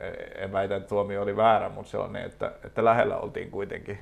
[0.00, 3.50] E- En väitä, että tuomio oli väärä, mutta se on niin, että, että lähellä oltiin
[3.50, 3.98] kuitenkin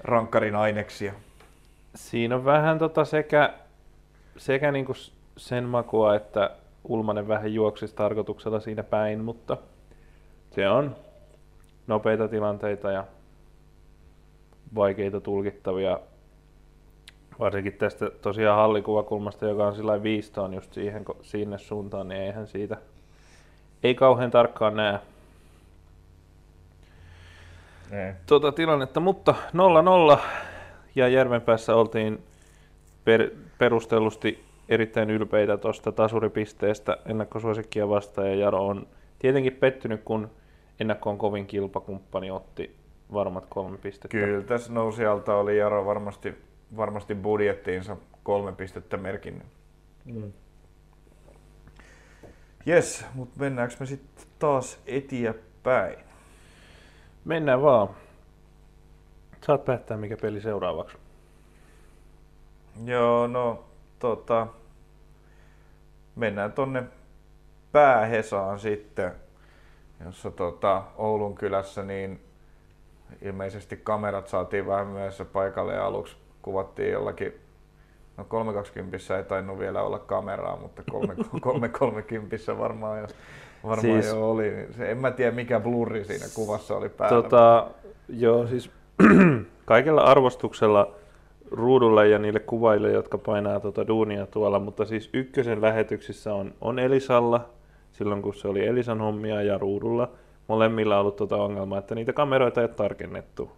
[0.00, 1.12] rankkarin aineksia.
[1.94, 3.54] Siinä on vähän tota sekä,
[4.36, 4.92] sekä niinku
[5.36, 6.50] sen makua, että
[6.84, 9.56] Ulmanen vähän juoksisi tarkoituksella siinä päin, mutta
[10.50, 10.96] se on
[11.86, 13.04] nopeita tilanteita ja
[14.74, 16.00] vaikeita tulkittavia.
[17.42, 22.76] Varsinkin tästä tosiaan hallikuvakulmasta, joka on sillä viistoon just siihen, sinne suuntaan, niin eihän siitä
[23.82, 24.98] ei kauhean tarkkaan näe.
[28.26, 29.34] Tuota tilannetta, mutta
[30.14, 30.18] 0-0
[30.94, 32.22] ja Järvenpäässä oltiin
[33.04, 38.28] per, perustellusti erittäin ylpeitä tuosta tasuripisteestä ennakkosuosikkia vastaan.
[38.28, 38.86] Ja Jaro on
[39.18, 40.30] tietenkin pettynyt, kun
[40.80, 42.76] ennakkoon kovin kilpakumppani otti
[43.12, 44.18] varmat kolme pistettä.
[44.18, 46.34] Kyllä, tässä nousijalta oli Jaro varmasti,
[46.76, 49.46] varmasti budjettiinsa kolme pistettä merkinnyt.
[50.04, 50.32] Mm.
[52.66, 55.98] Jes, mutta mennäänkö me sitten taas eteenpäin?
[57.24, 57.88] Mennään vaan.
[59.46, 60.96] Saat päättää, mikä peli seuraavaksi.
[62.84, 63.64] Joo, no
[63.98, 64.46] tota,
[66.16, 66.82] mennään tonne
[67.72, 69.12] Päähesaan sitten,
[70.04, 72.20] jossa tota, Oulun kylässä niin
[73.22, 77.42] ilmeisesti kamerat saatiin vähän myöhässä paikalle ja aluksi kuvattiin jollakin
[78.16, 83.06] No 320 ei tainnut vielä olla kameraa, mutta 330 varmaan jo,
[83.64, 84.50] varmaan Siis- jo oli.
[84.50, 87.22] Niin Se, en mä tiedä mikä blurri siinä kuvassa oli päällä.
[87.22, 87.66] Tota,
[88.08, 88.70] joo, siis
[89.64, 90.94] kaikella arvostuksella
[91.50, 96.78] ruudulle ja niille kuvaille, jotka painaa tota duunia tuolla, mutta siis ykkösen lähetyksissä on, on
[96.78, 97.48] Elisalla,
[97.92, 100.10] silloin kun se oli Elisan hommia ja ruudulla,
[100.48, 103.50] molemmilla on ollut tuota ongelmaa, että niitä kameroita ei ole tarkennettu.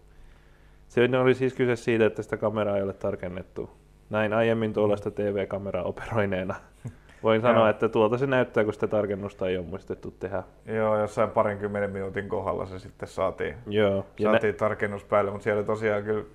[0.95, 3.69] Se oli siis kyse siitä, että sitä kameraa ei ole tarkennettu.
[4.09, 6.55] Näin aiemmin tuollaista TV-kameraa operoineena.
[7.23, 7.69] Voin sanoa, Joo.
[7.69, 10.43] että tuolta se näyttää, kun sitä tarkennusta ei ole muistettu tehdä.
[10.65, 13.55] Joo, jossain parinkymmenen minuutin kohdalla se sitten saatiin.
[13.67, 14.05] Joo.
[14.19, 16.25] Ja nä- saatiin tarkennus päälle, mutta siellä tosiaan kyllä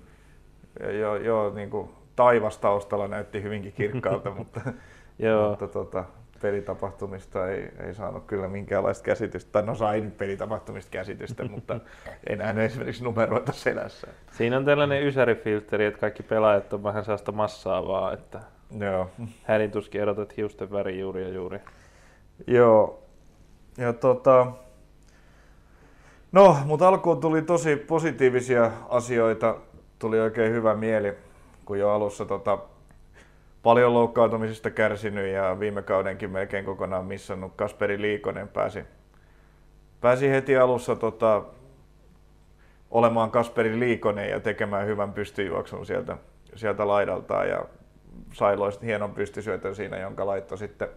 [1.01, 4.61] jo, jo niin kuin taivas taustalla näytti hyvinkin kirkkaalta, mutta,
[5.19, 5.49] joo.
[5.49, 6.05] mutta tota,
[6.43, 9.53] pelitapahtumista ei, ei saanut kyllä minkäänlaista käsitystä.
[9.53, 11.81] Tai no sai nyt pelitapahtumista käsitystä, mutta
[12.29, 14.07] ei nähnyt esimerkiksi numeroita selässä.
[14.33, 18.41] Siinä on tällainen ysärifiltteri, että kaikki pelaajat on vähän sellaista massaa vaan, että
[18.79, 19.11] Joo.
[19.43, 21.59] hädintuskin erotat hiusten väri juuri ja juuri.
[22.47, 23.03] Joo.
[23.79, 24.47] Ja tota...
[26.33, 29.57] No, mutta alkuun tuli tosi positiivisia asioita.
[29.99, 31.15] Tuli oikein hyvä mieli,
[31.65, 32.59] kun jo alussa tota,
[33.63, 38.85] paljon loukkaantumisesta kärsinyt ja viime kaudenkin melkein kokonaan missannut Kasperi Liikonen pääsi,
[40.01, 41.43] pääsi heti alussa tota,
[42.91, 46.17] olemaan Kasperi Liikonen ja tekemään hyvän pystyjuoksun sieltä,
[46.55, 47.65] sieltä laidaltaan ja
[48.33, 50.89] sai loist hienon pystysyötön siinä, jonka laittoi sitten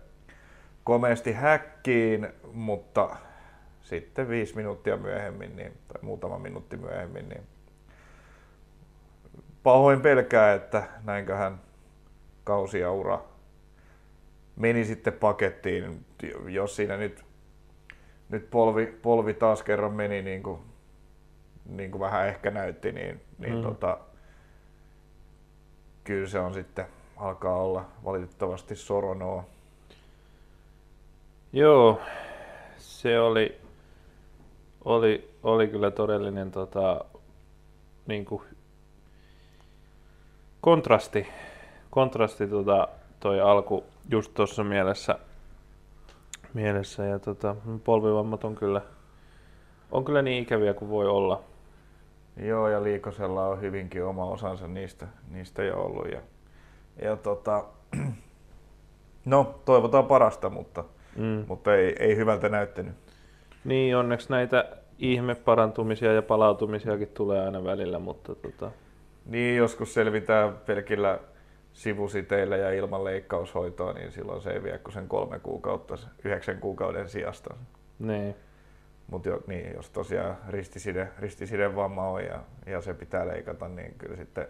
[0.83, 3.15] komeasti häkkiin, mutta
[3.81, 7.43] sitten viisi minuuttia myöhemmin, niin, tai muutama minuutti myöhemmin, niin
[9.63, 11.59] pahoin pelkää, että näinköhän
[12.43, 13.23] kausi ja ura
[14.55, 16.05] meni sitten pakettiin,
[16.47, 17.25] jos siinä nyt,
[18.29, 20.59] nyt polvi, polvi taas kerran meni niin kuin,
[21.65, 23.61] niin kuin vähän ehkä näytti, niin, niin Mm.
[23.61, 23.97] tota,
[26.03, 26.85] kyllä se on sitten,
[27.17, 29.45] alkaa olla valitettavasti soronoa.
[31.53, 32.01] Joo,
[32.77, 33.61] se oli,
[34.85, 37.05] oli, oli kyllä todellinen tota,
[38.07, 38.43] niin kuin
[40.61, 41.27] kontrasti,
[41.93, 42.87] kontrasti tota,
[43.19, 45.19] toi alku just tuossa mielessä,
[46.53, 48.81] mielessä ja tota, polvivammat on kyllä,
[49.91, 51.41] on kyllä niin ikäviä kuin voi olla.
[52.37, 56.11] Joo, ja Liikosella on hyvinkin oma osansa niistä, niistä jo ollut.
[56.11, 56.21] Ja,
[57.01, 57.63] ja tota,
[59.25, 60.83] no, toivotaan parasta, mutta,
[61.15, 61.45] mm.
[61.47, 62.95] mutta ei, ei hyvältä näyttänyt.
[63.65, 64.65] Niin, onneksi näitä
[64.99, 68.71] ihmeparantumisia ja palautumisiakin tulee aina välillä, mutta tota...
[69.25, 71.19] Niin, joskus selvitään pelkillä
[71.73, 77.09] sivusiteillä ja ilman leikkaushoitoa, niin silloin se ei vie kuin sen kolme kuukautta, yhdeksän kuukauden
[77.09, 77.53] sijasta.
[77.99, 78.35] Niin.
[79.07, 83.95] Mutta jo, niin, jos tosiaan ristiside, ristiside vamma on ja, ja se pitää leikata, niin
[83.97, 84.47] kyllä sitten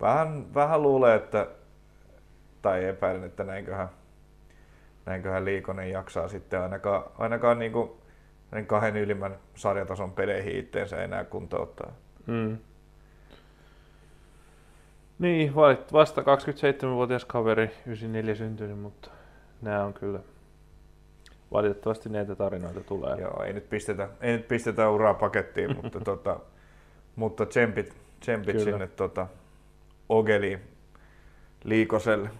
[0.00, 1.46] vähän, vähän luulee, että,
[2.62, 3.88] tai epäilen, että näinköhän,
[5.06, 7.90] näinköhän Liikonen jaksaa sitten ainakaan, ainakaan niin kuin
[8.66, 11.92] kahden ylimmän sarjatason peleihin itteensä enää kuntouttaa.
[12.26, 12.58] Mm.
[15.20, 15.54] Niin,
[15.92, 19.10] vasta 27-vuotias kaveri, 94 syntynyt, mutta
[19.62, 20.20] nämä on kyllä
[21.52, 23.20] valitettavasti näitä tarinoita tulee.
[23.20, 26.40] Joo, ei nyt pistetä, ei nyt pistetä uraa pakettiin, mutta, tota,
[27.16, 29.26] mutta tsempit, tsempit sinne tota,
[30.08, 30.60] Ogeliin
[31.64, 32.30] Liikoselle.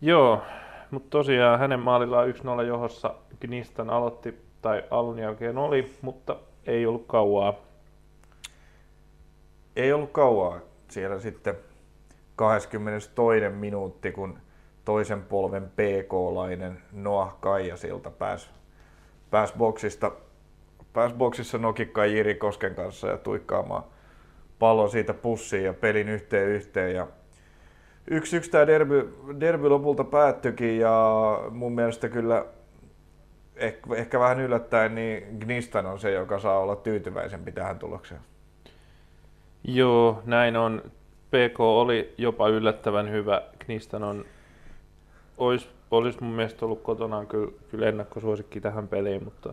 [0.00, 0.42] Joo,
[0.90, 2.28] mutta tosiaan hänen maalillaan
[2.60, 7.54] 1-0 johossa Gnistan aloitti, tai alun jälkeen oli, mutta ei ollut kauaa.
[9.76, 10.71] Ei ollut kauaa.
[10.92, 11.54] Siellä sitten
[12.36, 13.48] 22.
[13.50, 14.38] minuutti, kun
[14.84, 18.50] toisen polven PK-lainen Noah Kaijasilta pääsi
[19.30, 20.12] pääs boksista,
[20.92, 23.84] pääs boksissa nokikkaa Jiri Kosken kanssa ja tuikkaamaan
[24.58, 26.94] pallon siitä pussiin ja pelin yhteen yhteen.
[26.94, 27.06] Ja
[28.10, 32.46] yksi yksi tämä derby, derby lopulta päättyikin ja mun mielestä kyllä
[33.56, 38.20] ehkä, ehkä vähän yllättäen niin Gnistan on se, joka saa olla tyytyväisempi tähän tulokseen.
[39.64, 40.82] Joo, näin on.
[41.30, 43.42] PK oli jopa yllättävän hyvä.
[43.64, 44.24] Gnistan on
[45.38, 49.52] olisi, olisi mun mielestä ollut kotonaan kyllä, kyllä ennakkosuosikki tähän peliin, mutta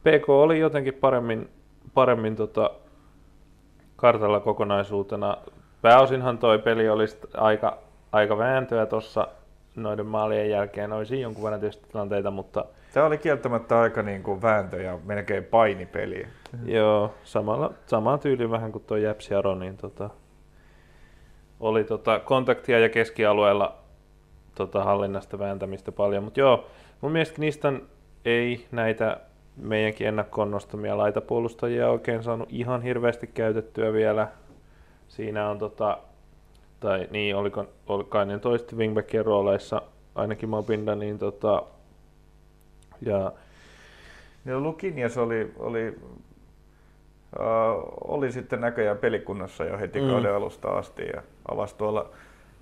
[0.00, 1.48] PK oli jotenkin paremmin,
[1.94, 2.70] paremmin tota,
[3.96, 5.36] kartalla kokonaisuutena.
[5.82, 7.78] Pääosinhan toi peli olisi aika,
[8.12, 9.28] aika vääntöä tuossa
[9.76, 10.92] noiden maalien jälkeen.
[10.92, 12.64] Olisi jonkun verran tietysti tilanteita, mutta...
[12.96, 16.26] Tämä oli kieltämättä aika niin kuin vääntö ja melkein painipeli.
[16.64, 20.10] Joo, samalla, sama tyyli vähän kuin tuo Jäpsi Aro, niin tota,
[21.60, 23.76] oli tota kontaktia ja keskialueella
[24.54, 26.24] tota, hallinnasta vääntämistä paljon.
[26.24, 26.66] Mutta joo,
[27.00, 27.82] mun mielestä Knistan
[28.24, 29.20] ei näitä
[29.56, 34.28] meidänkin ennakkoon nostamia laitapuolustajia oikein saanut ihan hirveästi käytettyä vielä.
[35.08, 35.98] Siinä on tota,
[36.80, 39.82] tai niin, oliko, Olkainen toisti wingbackien rooleissa,
[40.14, 41.62] ainakin Mobinda, niin tota,
[43.00, 43.32] ja
[44.46, 45.98] ja Lukinias oli, oli,
[47.38, 47.44] uh,
[48.04, 50.08] oli sitten näköjään pelikunnassa jo heti mm.
[50.08, 52.10] kauden alusta asti ja avasi tuolla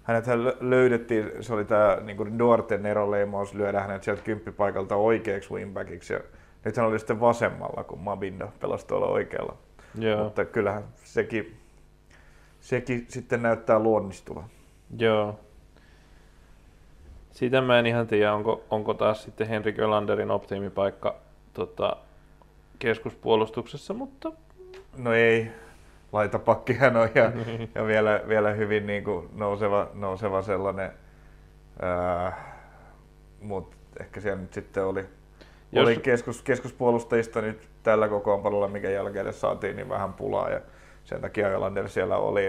[0.02, 0.24] hänet
[0.60, 6.12] löydettiin, se oli tämä niin nuorten eroleimaus, lyödä hänet sieltä kymppipaikalta oikeaksi wingbackiksi.
[6.12, 6.20] Ja
[6.64, 9.56] nyt hän oli sitten vasemmalla, kun Mabinda pelasi tuolla oikealla.
[9.98, 10.24] Joo.
[10.24, 11.56] Mutta kyllähän sekin,
[12.60, 14.44] sekin sitten näyttää luonnistuvan.
[14.98, 15.40] Joo.
[17.34, 21.16] Sitä mä en ihan tiedä, onko, onko taas sitten Henrik Ölanderin optimipaikka
[21.54, 21.96] tota,
[22.78, 24.32] keskuspuolustuksessa, mutta...
[24.96, 25.50] No ei,
[26.12, 27.32] laitapakki hän on ja,
[27.74, 30.90] ja vielä, vielä hyvin niin kuin nouseva, nouseva sellainen,
[33.40, 35.04] mutta ehkä siellä nyt sitten oli,
[35.72, 35.86] Jos...
[35.86, 40.60] oli keskus, keskuspuolustajista nyt tällä kokoonpanolla, mikä jälkeen saatiin, niin vähän pulaa ja
[41.04, 42.42] sen takia Elander siellä oli.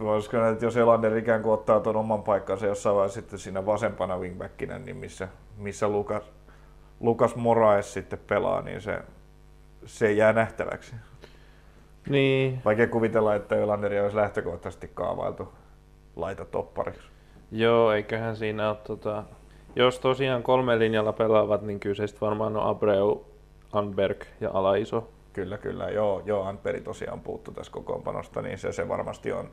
[0.00, 4.18] Voisiko että jos Elander ikään kuin ottaa tuon oman paikkansa jossain vaiheessa sitten siinä vasempana
[4.18, 6.22] wingbackinä, niin missä, missä Lukas,
[7.00, 8.98] Lukas Moraes sitten pelaa, niin se,
[9.84, 10.94] se jää nähtäväksi.
[12.08, 12.62] Niin.
[12.64, 15.52] Vaikea kuvitella, että Ylanderi olisi lähtökohtaisesti kaavailtu
[16.16, 17.02] laita toppariksi.
[17.52, 19.24] Joo, eiköhän siinä ole tota...
[19.76, 23.26] Jos tosiaan kolme linjalla pelaavat, niin kyseistä varmaan on Abreu,
[23.72, 25.08] Anberg ja Alaiso.
[25.32, 25.88] Kyllä, kyllä.
[25.88, 29.50] Joo, joo Anperi tosiaan puuttu tässä kokoonpanosta, niin se, se varmasti on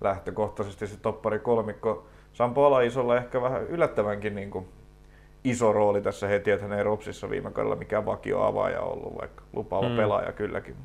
[0.00, 2.06] lähtökohtaisesti se toppari kolmikko.
[2.32, 4.68] Sampo Alaisolla ehkä vähän yllättävänkin niin kuin
[5.44, 9.42] iso rooli tässä heti, että hän ei Ropsissa viime kaudella mikään vakio avaaja ollut, vaikka
[9.52, 9.96] lupaava hmm.
[9.96, 10.76] pelaaja kylläkin.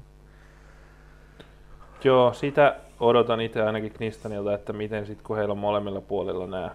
[2.03, 6.71] Joo, sitä odotan itse ainakin Knistanilta, että miten sitten kun heillä on molemmilla puolilla nämä,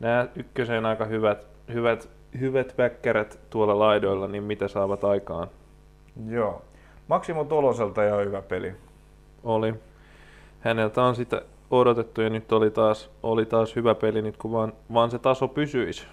[0.00, 2.08] nämä ykköseen aika hyvät, hyvät,
[2.40, 5.48] hyvät väkkärät tuolla laidoilla, niin mitä saavat aikaan.
[6.28, 6.62] Joo.
[7.08, 8.74] Maksimo Toloselta jo hyvä peli.
[9.44, 9.74] Oli.
[10.64, 14.72] Häneltä on sitä odotettu ja nyt oli taas, oli taas hyvä peli, nyt kun vaan,
[14.92, 16.06] vaan se taso pysyisi.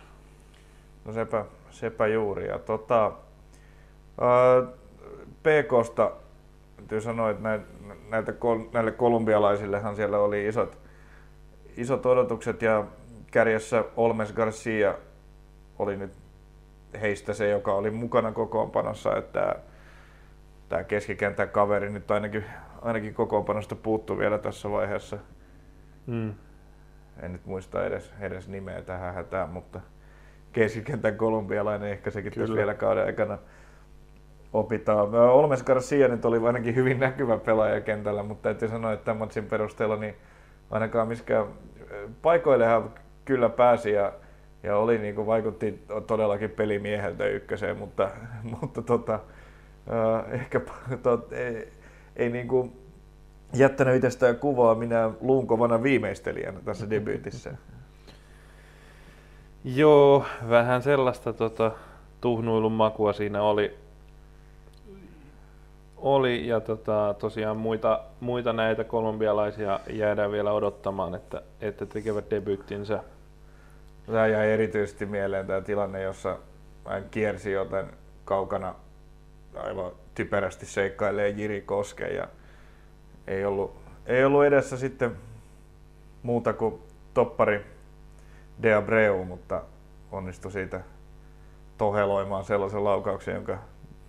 [1.05, 2.47] No sepä, sepä juuri.
[2.47, 3.12] Ja tota,
[4.21, 4.63] ää,
[5.43, 6.12] PKsta
[6.77, 7.59] täytyy sanoa, että
[8.09, 8.33] näitä,
[8.73, 10.77] näille kolumbialaisillehan siellä oli isot,
[11.77, 12.85] isot odotukset ja
[13.31, 14.95] kärjessä Olmes Garcia
[15.79, 16.12] oli nyt
[17.01, 19.55] heistä se, joka oli mukana kokoonpanossa, että
[20.69, 22.45] tämä keskikentän kaveri nyt ainakin,
[22.81, 25.17] ainakin kokoonpanosta puuttuu vielä tässä vaiheessa.
[26.07, 26.33] Mm.
[27.21, 29.81] En nyt muista edes, edes nimeä tähän hätään, mutta
[30.51, 33.37] keskikentän kolumbialainen ehkä sekin tässä vielä kauden aikana
[34.53, 35.15] opitaan.
[35.15, 39.45] Olmes Garcia nyt oli ainakin hyvin näkyvä pelaaja kentällä, mutta täytyy sanoa, että tämän matsin
[39.45, 40.15] perusteella niin
[40.71, 41.45] ainakaan miskään
[42.21, 42.83] paikoille hän
[43.25, 44.13] kyllä pääsi ja,
[44.63, 48.09] ja oli, niin kuin vaikutti todellakin pelimieheltä ykköseen, mutta,
[48.61, 50.61] mutta tota, äh, ehkä
[51.03, 51.73] tot, ei,
[52.19, 52.71] ei niin kuin
[53.53, 57.53] jättänyt itsestään kuvaa minä luunkovana viimeistelijänä tässä debyytissä.
[59.63, 61.71] Joo, vähän sellaista tota,
[62.21, 63.77] tuhnuilun makua siinä oli,
[65.97, 73.03] oli ja tota, tosiaan muita, muita näitä kolumbialaisia jäädään vielä odottamaan, että, että tekevät debyyttinsä.
[74.05, 76.38] Tämä jäi erityisesti mieleen tämä tilanne, jossa
[76.86, 77.86] hän kiersi joten
[78.25, 78.75] kaukana
[79.55, 82.27] aivan typerästi seikkailee Jiri Koske ja
[83.27, 85.12] ei ollut, ei ollut edessä sitten
[86.23, 86.82] muuta kuin
[87.13, 87.65] toppari
[88.62, 89.62] De Abreu, mutta
[90.12, 90.82] onnistui siitä
[91.77, 93.58] toheloimaan sellaisen laukauksen, jonka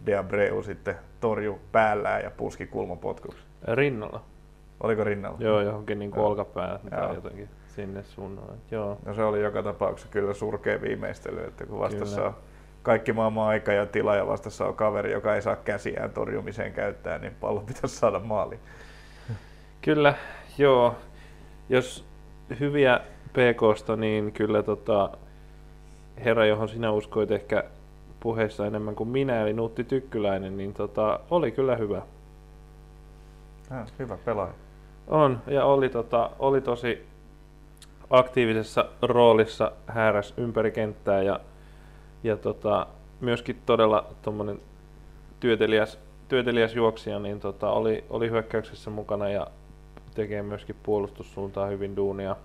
[0.06, 3.42] De Abreu sitten torju päällään ja puski kulmapotkuksi.
[3.74, 4.24] Rinnalla.
[4.80, 5.38] Oliko rinnalla?
[5.40, 8.52] Joo, johonkin niin kuin olkapää tai jotenkin sinne suunnalle.
[8.70, 8.98] Joo.
[9.06, 12.28] No se oli joka tapauksessa kyllä surkea viimeistely, että kun vastassa kyllä.
[12.28, 12.34] on
[12.82, 17.18] kaikki maailman aika ja tila ja vastassa on kaveri, joka ei saa käsiään torjumiseen käyttää,
[17.18, 18.60] niin pallo pitäisi saada maaliin.
[19.82, 20.14] Kyllä,
[20.58, 20.96] joo.
[21.68, 22.04] Jos
[22.60, 23.00] hyviä
[23.32, 25.10] PKsta, niin kyllä tota,
[26.24, 27.64] herra, johon sinä uskoit ehkä
[28.20, 32.02] puheessa enemmän kuin minä, eli Nuutti Tykkyläinen, niin tota, oli kyllä hyvä.
[33.70, 34.52] Ja, hyvä pelaaja.
[35.08, 37.06] On, ja oli, tota, oli tosi
[38.10, 41.40] aktiivisessa roolissa hääräs ympäri kenttää ja,
[42.22, 42.86] ja tota,
[43.20, 44.06] myöskin todella
[45.40, 49.46] työtelijäs, työtelijäs juoksija, niin tota, oli, oli hyökkäyksessä mukana ja
[50.14, 52.36] tekee myöskin puolustussuuntaan hyvin duunia.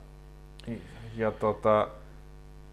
[1.17, 1.87] Ja tota,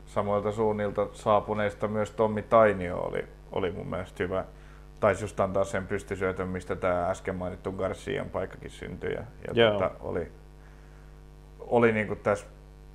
[0.06, 4.44] samoilta suunnilta saapuneista myös Tommi Tainio oli, oli mun mielestä hyvä.
[5.00, 9.12] Taisi just antaa sen pystysyötön, mistä tämä äsken mainittu Garcian paikkakin syntyi.
[9.12, 10.32] Ja, ja tota, oli,
[11.60, 12.46] oli niin kuin tässä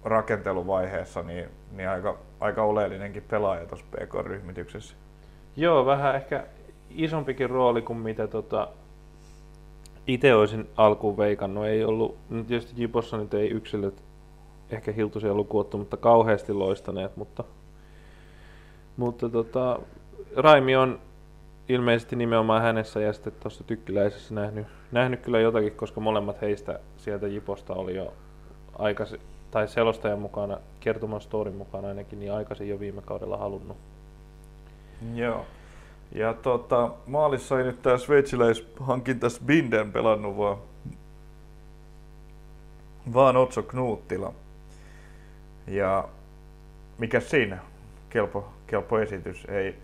[0.08, 4.96] rakenteluvaiheessa niin, niin aika, aika oleellinenkin pelaaja tuossa PK-ryhmityksessä.
[5.56, 6.44] Joo, vähän ehkä
[6.90, 8.68] isompikin rooli kuin mitä tota,
[10.08, 11.66] itse olisin alkuun veikannut.
[11.66, 14.04] Ei ollut, no tietysti Jipossa nyt ei yksilöt
[14.70, 17.44] ehkä hiltuisia lukuottu, mutta kauheasti loistaneet, mutta,
[18.98, 19.80] mutta tota,
[20.36, 21.00] Raimi on
[21.70, 27.28] ilmeisesti nimenomaan hänessä ja sitten tuossa tykkiläisessä nähnyt, nähnyt kyllä jotakin, koska molemmat heistä sieltä
[27.28, 28.14] Jiposta oli jo
[28.80, 29.20] aikaisin,
[29.52, 33.78] tai selostajan mukana, kertoman storin mukana ainakin, niin aikaisin jo viime kaudella halunnut.
[35.16, 35.46] Joo.
[36.12, 40.58] Ja tota, maalissa ei nyt tämä sveitsiläishankinta Binden pelannut, vaan,
[43.14, 44.34] vaan Otso Knuuttila.
[45.68, 46.10] Ja
[46.98, 47.58] mikä siinä?
[48.10, 49.46] Kelpo, kelpo esitys.
[49.46, 49.76] Ei,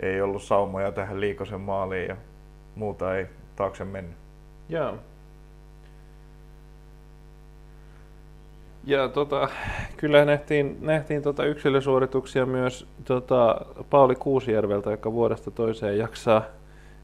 [0.00, 2.16] ei ollut saumoja tähän liikosen maaliin ja
[2.74, 3.26] muuta ei
[3.56, 4.16] taakse mennyt.
[4.68, 4.98] Joo.
[8.84, 9.48] Ja tota,
[9.96, 16.42] kyllä nähtiin, nähtiin tota yksilösuorituksia myös tota, Pauli Kuusijärveltä, joka vuodesta toiseen jaksaa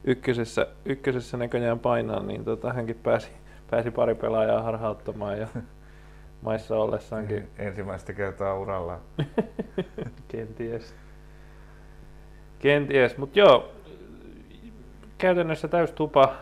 [0.03, 3.31] ykkösessä, ykkösessä näköjään painaa, niin tota, hänkin pääsi,
[3.69, 5.47] pääsi pari pelaajaa harhauttamaan ja
[6.41, 7.47] maissa ollessaankin.
[7.57, 8.99] Ensimmäistä kertaa uralla.
[10.27, 10.95] Kenties.
[12.59, 13.71] Kenties, mutta joo,
[15.17, 16.33] käytännössä täys tupa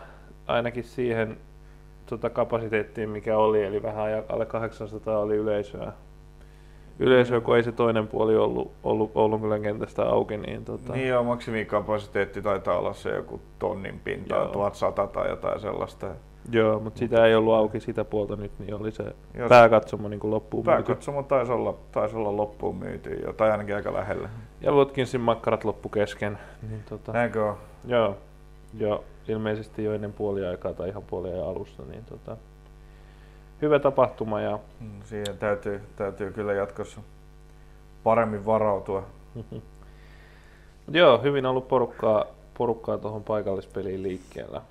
[0.46, 1.36] ainakin siihen
[2.06, 5.92] tota kapasiteettiin, mikä oli, eli vähän alle 800 oli yleisöä.
[6.98, 10.36] Yleisöä, kun ei se toinen puoli ollut, ollut ollut kyllä kentästä auki.
[10.36, 10.92] Niin, tota...
[10.92, 16.06] niin joo, maksimikapasiteetti taitaa olla se joku tonnin pinta, 1100 tai jotain sellaista.
[16.50, 19.04] Joo, mutta sitä ei ollut auki sitä puolta nyt, niin oli se
[19.34, 21.28] Jos pääkatsomo niin loppuun Pääkatsomo myyty.
[21.28, 24.28] taisi olla, taisi olla loppuun myyty, jo, tai ainakin aika lähellä.
[24.60, 26.38] Ja Watkinsin makkarat loppu kesken.
[26.70, 27.56] Niin tota, Näinkö on?
[27.86, 28.16] Joo,
[28.78, 31.82] jo ilmeisesti jo ennen puoliaikaa tai ihan puoliajan alussa.
[31.82, 32.36] Niin tota,
[33.62, 34.40] hyvä tapahtuma.
[34.40, 34.58] Ja...
[34.80, 37.00] Mm, siihen täytyy, täytyy kyllä jatkossa
[38.04, 39.06] paremmin varautua.
[40.88, 42.24] Joo, hyvin ollut porukkaa,
[42.58, 44.62] porukkaa tuohon paikallispeliin liikkeellä.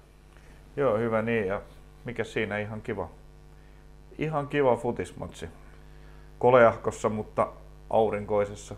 [0.77, 1.47] Joo, hyvä niin.
[1.47, 1.61] Ja
[2.05, 3.09] mikä siinä ihan kiva.
[4.17, 5.49] Ihan kiva futismatsi.
[6.39, 7.47] Koleahkossa, mutta
[7.89, 8.75] aurinkoisessa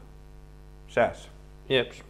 [0.88, 1.30] säässä.
[1.70, 2.04] Jeps.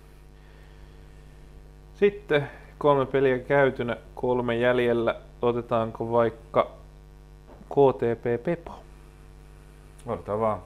[1.93, 5.15] Sitten kolme peliä käytynä, kolme jäljellä.
[5.41, 6.71] Otetaanko vaikka
[7.65, 8.79] KTP Pepo?
[10.05, 10.59] Odotetaan vaan.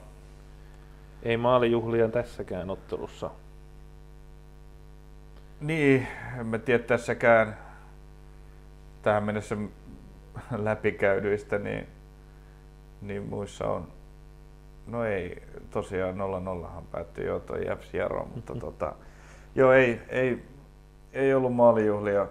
[1.22, 3.30] Ei maalijuhlia tässäkään ottelussa.
[5.60, 6.06] Niin,
[6.40, 7.56] en mä tiedä tässäkään
[9.02, 9.56] tähän mennessä
[10.50, 11.86] läpikäydyistä, niin,
[13.02, 13.88] niin muissa on,
[14.86, 18.94] no ei, tosiaan 0-0han päättyi jo toi Jäps Jaro, mutta tota,
[19.54, 20.42] joo ei, ei,
[21.12, 22.26] ei ollut maalijuhlia.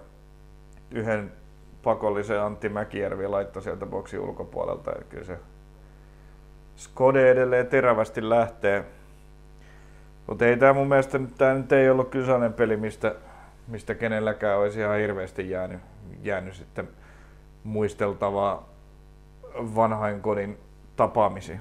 [0.91, 1.31] Yhden
[1.83, 5.39] pakollisen Antti Mäkijärvi laittoi sieltä boksi ulkopuolelta, ja kyllä se
[6.75, 8.85] Skode edelleen terävästi lähtee.
[10.27, 13.15] Mutta ei tämä mun mielestä tämä nyt ei ollut kyllä peli, mistä,
[13.67, 15.79] mistä kenelläkään olisi ihan hirveästi jäänyt,
[16.23, 16.87] jäänyt sitten
[17.63, 18.69] muisteltavaa
[19.53, 20.57] vanhainkodin
[20.95, 21.59] tapaamisia.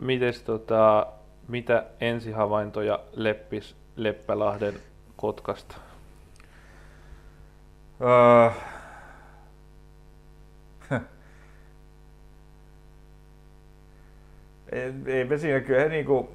[0.00, 1.06] Mites tota,
[1.48, 4.74] mitä ensihavaintoja Leppis Leppälahden
[5.16, 5.76] Kotkasta?
[8.00, 8.50] Öö,
[14.72, 16.30] ei, eipä siinä kyllä he niinku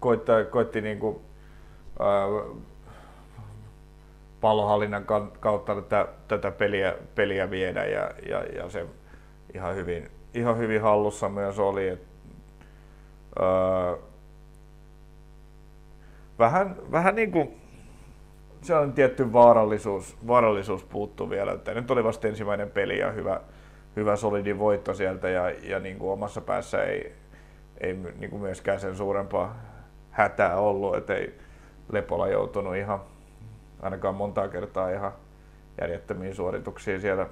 [0.00, 1.22] koittaa, koitti niinku,
[2.00, 2.06] öö,
[4.40, 5.04] pallohallinnan
[5.40, 8.86] kautta tätä, tätä peliä, peliä viedä ja, ja, ja, se
[9.54, 11.88] ihan hyvin, ihan hyvin hallussa myös oli.
[11.88, 12.02] Et,
[13.40, 14.11] öö,
[16.38, 17.60] vähän, vähän niin kuin
[18.80, 21.52] on tietty vaarallisuus, vaarallisuus puuttu vielä.
[21.52, 23.40] Että nyt oli vasta ensimmäinen peli ja hyvä,
[23.96, 27.12] hyvä solidi voitto sieltä ja, ja niin kuin omassa päässä ei,
[27.80, 29.56] ei niin kuin myöskään sen suurempaa
[30.10, 31.38] hätää ollut, että ei
[31.92, 33.00] Lepola joutunut ihan
[33.82, 35.12] ainakaan montaa kertaa ihan
[35.80, 37.26] järjettömiin suorituksiin siellä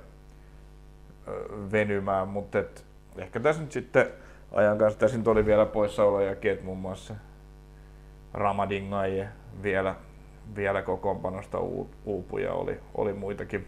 [1.73, 2.59] venymään, mutta
[3.17, 4.07] ehkä tässä nyt sitten
[4.53, 7.15] ajan kanssa tässä nyt oli vielä poissaolojakin, että muun muassa
[8.35, 9.29] Ramadingaje
[9.63, 9.95] vielä,
[10.57, 11.59] vielä kokoonpanosta
[12.05, 13.67] uupuja oli, oli muitakin,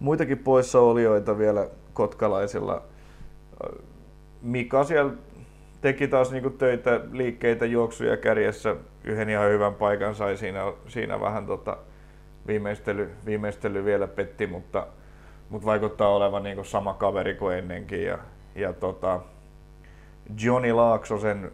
[0.00, 2.82] muitakin poissaolijoita vielä kotkalaisilla.
[4.42, 5.12] Mika siellä
[5.80, 8.76] teki taas niinku töitä, liikkeitä, juoksuja kärjessä.
[9.04, 11.76] Yhden ihan hyvän paikan sai siinä, siinä vähän tota,
[12.46, 14.86] viimeistely, viimeistely vielä petti, mutta,
[15.50, 18.04] mutta vaikuttaa olevan niinku sama kaveri kuin ennenkin.
[18.04, 18.18] Ja,
[18.54, 19.20] ja tota,
[20.42, 21.52] Johnny Laaksosen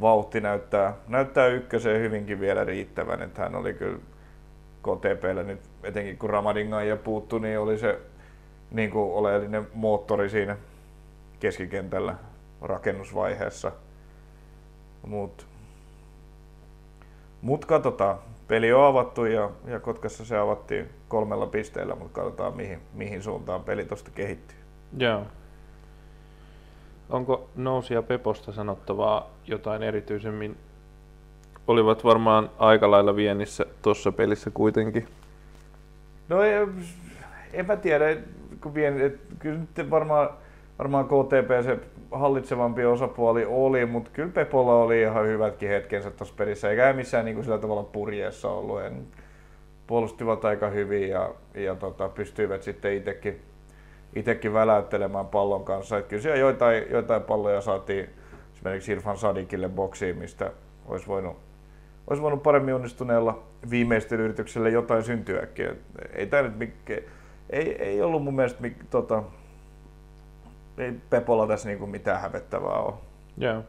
[0.00, 3.98] vauhti näyttää, näyttää ykköseen hyvinkin vielä riittävän, että hän oli kyllä
[4.82, 7.98] KTPllä nyt, etenkin kun Ramadingan ja puuttu, niin oli se
[8.70, 10.56] niin kuin oleellinen moottori siinä
[11.40, 12.14] keskikentällä
[12.60, 13.72] rakennusvaiheessa.
[15.06, 15.46] Mut,
[17.42, 18.18] mut katsotaan.
[18.48, 23.64] Peli on avattu ja, ja Kotkassa se avattiin kolmella pisteellä, mutta katsotaan mihin, mihin suuntaan
[23.64, 24.58] peli tuosta kehittyy.
[24.98, 25.22] Joo.
[27.10, 30.56] Onko Nousia Peposta sanottavaa jotain erityisemmin?
[31.66, 35.06] Olivat varmaan aika lailla viennissä tuossa pelissä kuitenkin.
[36.28, 36.66] No ei,
[37.52, 38.16] en mä tiedä,
[38.62, 40.30] kun vien, et, kyllä nyt varmaan,
[40.78, 41.78] varmaan KTP se
[42.10, 47.34] hallitsevampi osapuoli oli, mutta kyllä Pepolla oli ihan hyvätkin hetkensä tuossa pelissä, eikä missään niin
[47.34, 48.82] kuin sillä tavalla purjeessa ollut.
[48.82, 49.06] En,
[49.86, 53.40] puolustivat aika hyvin ja, ja tota, pystyivät sitten itsekin
[54.16, 55.98] itsekin väläyttelemään pallon kanssa.
[55.98, 58.10] Että kyllä siellä joitain, joitain palloja saatiin
[58.54, 60.50] esimerkiksi Irfan Sadikille boksiin, mistä
[60.86, 61.36] olisi voinut,
[62.06, 65.68] olisi voinut paremmin onnistuneella viimeistelyyrityksellä jotain syntyäkin.
[66.12, 67.00] Ei, tämä nyt mikä,
[67.50, 69.22] ei, ei ollut mun mielestä mik, tota,
[70.78, 72.94] ei Pepolla tässä niinku mitään hävettävää ole.
[73.42, 73.62] Yeah.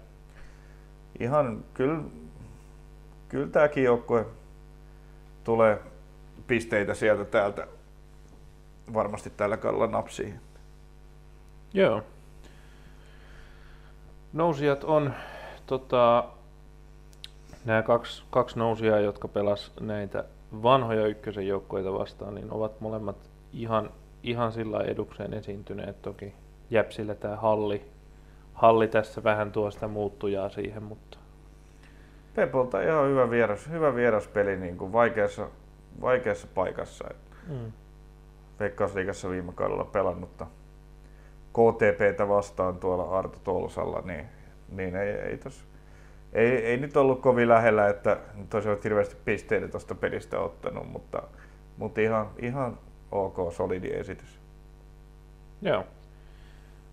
[1.19, 1.99] Ihan kyllä,
[3.29, 4.25] kyllä tämäkin joukkue
[5.43, 5.79] tulee
[6.47, 7.67] pisteitä sieltä täältä
[8.93, 10.33] varmasti tällä kaudella napsii.
[11.73, 12.03] Joo.
[14.33, 15.13] Nousijat on
[15.65, 16.23] tota,
[17.65, 20.23] nämä kaksi, kaksi nousijaa, jotka pelas näitä
[20.63, 23.17] vanhoja ykkösen joukkoita vastaan, niin ovat molemmat
[23.53, 23.89] ihan,
[24.23, 26.01] ihan sillä edukseen esiintyneet.
[26.01, 26.33] Toki
[26.69, 27.85] Jäpsillä tämä halli,
[28.53, 31.17] halli tässä vähän tuosta muuttujaa siihen, mutta...
[32.35, 35.47] Pepolta ihan hyvä, vieras, hyvä vieraspeli niin kuin vaikeassa,
[36.01, 37.05] vaikeassa paikassa.
[37.47, 37.71] Mm.
[38.59, 40.47] Veikkausliigassa viime kaudella pelannutta
[41.53, 44.25] KTPtä vastaan tuolla Arto Tolsalla, niin,
[44.69, 45.65] niin ei, ei, tos,
[46.33, 51.23] ei, ei, nyt ollut kovin lähellä, että nyt olisi hirveästi pisteitä tuosta pelistä ottanut, mutta,
[51.77, 52.77] mutta ihan, ihan
[53.11, 54.39] ok, solidi esitys.
[55.61, 55.85] Joo.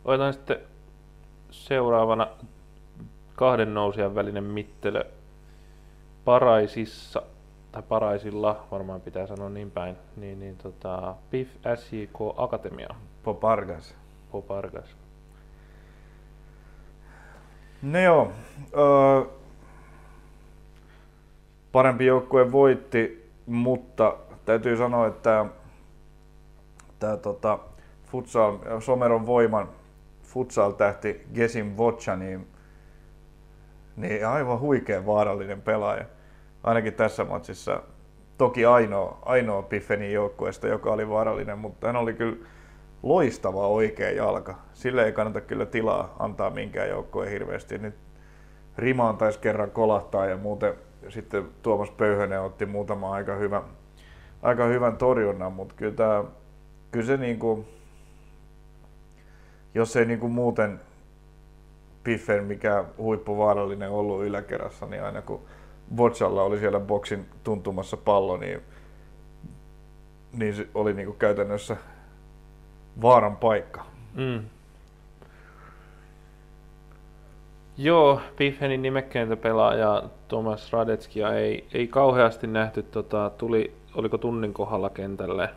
[0.05, 0.59] Otetaan sitten
[1.51, 2.29] seuraavana
[3.35, 5.05] kahden nousijan välinen mittelö
[6.25, 7.23] Paraisissa
[7.77, 12.89] tai Paraisilla, varmaan pitää sanoa niin päin, niin, niin tota, PIF SJK Akatemia.
[13.22, 13.95] Popargas.
[14.33, 14.97] Popargas.
[17.83, 18.33] No joo,
[18.77, 19.31] öö,
[21.72, 25.47] parempi joukkue voitti, mutta täytyy sanoa, että
[26.99, 27.59] tämä tota,
[28.07, 29.68] futsal, Someron voiman
[30.22, 32.47] futsal-tähti Gesim Vocha, niin,
[33.97, 36.16] niin aivan huikea vaarallinen pelaaja.
[36.67, 37.83] Ainakin tässä matsissa.
[38.39, 42.37] Toki ainoa, ainoa Piffenin joukkueesta, joka oli vaarallinen, mutta hän oli kyllä
[43.03, 44.55] loistava oikea jalka.
[44.73, 47.79] Sille ei kannata kyllä tilaa antaa minkään joukkueen hirveästi.
[47.79, 47.95] Nyt
[48.79, 50.75] rimaan taisi kerran kolahtaa ja muuten
[51.09, 53.62] sitten Tuomas Pöyhönen otti muutama aika, hyvä,
[54.43, 56.25] aika hyvän torjunnan, mutta kyllä, tämä,
[56.91, 57.67] kyllä se niin kuin,
[59.75, 60.81] jos ei niin kuin muuten
[62.05, 65.41] Piffen mikä huippuvaarallinen ollut yläkerrassa, niin aina kun
[65.95, 68.61] Botsalla oli siellä boksin tuntumassa pallo, niin,
[70.32, 71.76] niin se oli niin kuin käytännössä
[73.03, 73.84] vaaran paikka.
[74.14, 74.41] Mm.
[77.78, 84.91] Joo, Piffenin nimekkeintä pelaajaa Thomas Radetskia ei, ei kauheasti nähty, tota, tuli, oliko tunnin kohdalla
[84.91, 85.49] kentälle?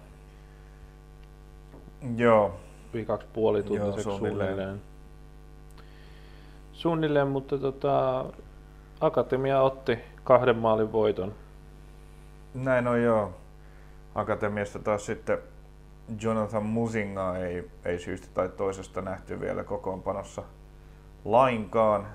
[2.15, 2.55] Joo.
[2.93, 4.49] Vikaksi puoli tuntiseksi suunnilleen.
[4.49, 4.81] suunnilleen.
[6.73, 8.25] Suunnilleen, mutta tota,
[9.01, 9.99] Akatemia otti
[10.29, 11.33] kahden maalin voiton.
[12.53, 13.33] Näin on joo.
[14.15, 15.37] Akatemiasta taas sitten
[16.21, 20.43] Jonathan Musinga ei, ei syystä tai toisesta nähty vielä kokoonpanossa
[21.25, 22.07] lainkaan.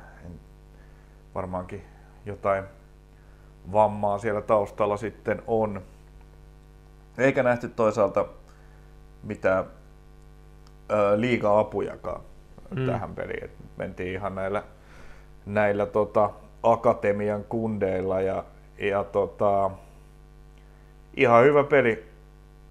[1.34, 1.84] Varmaankin
[2.26, 2.64] jotain
[3.72, 5.82] vammaa siellä taustalla sitten on.
[7.18, 8.26] Eikä nähty toisaalta
[9.22, 9.64] mitään
[11.16, 12.20] liiga-apujakaan
[12.70, 12.86] mm.
[12.86, 13.44] tähän peliin.
[13.44, 14.62] Et mentiin ihan näillä,
[15.46, 16.30] näillä tota,
[16.64, 18.44] akatemian kundeilla ja,
[18.78, 19.70] ja tota,
[21.16, 22.04] ihan hyvä peli.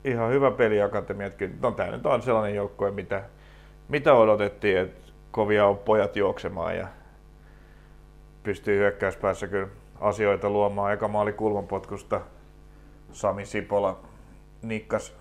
[0.03, 1.33] Ihan hyvä peli akatemiat.
[1.61, 3.23] No tämä nyt on sellainen joukkue, mitä,
[3.89, 6.87] mitä odotettiin, että kovia on pojat juoksemaan ja
[8.43, 9.67] pystyy hyökkäyspäässä kyllä
[9.99, 10.93] asioita luomaan.
[10.93, 12.21] Eka maali kulmanpotkusta
[13.11, 13.99] Sami Sipola
[14.61, 15.15] nikkas,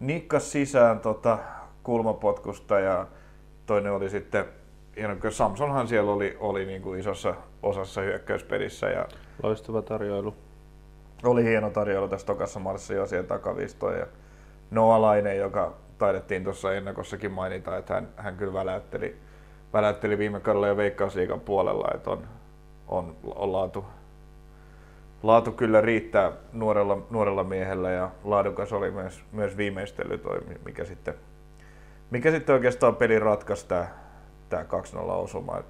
[0.00, 1.38] nikkas sisään tota,
[1.82, 3.06] kulmapotkusta ja
[3.66, 4.44] toinen oli sitten
[4.96, 8.86] hieno, Samsonhan siellä oli, oli niin kuin isossa osassa hyökkäyspelissä.
[8.86, 9.08] Ja
[9.42, 10.34] Loistava tarjoilu.
[11.24, 13.98] Oli hieno tarjoilu tässä tokassa Marssi jo siellä takavistoon.
[13.98, 14.06] Ja
[14.70, 19.16] Noa Laine, joka taidettiin tuossa ennakossakin mainita, että hän, hän kyllä väläytteli,
[19.72, 22.28] väläytteli viime kaudella jo Veikkausliikan puolella, että on,
[22.88, 23.84] on, on laatu,
[25.22, 31.14] laatu kyllä riittää nuorella, nuorella miehellä ja laadukas oli myös, myös viimeistely toi, mikä sitten,
[32.10, 33.86] mikä sitten oikeastaan peli ratkaisi tämä,
[34.52, 35.62] tämä 2-0 osuma.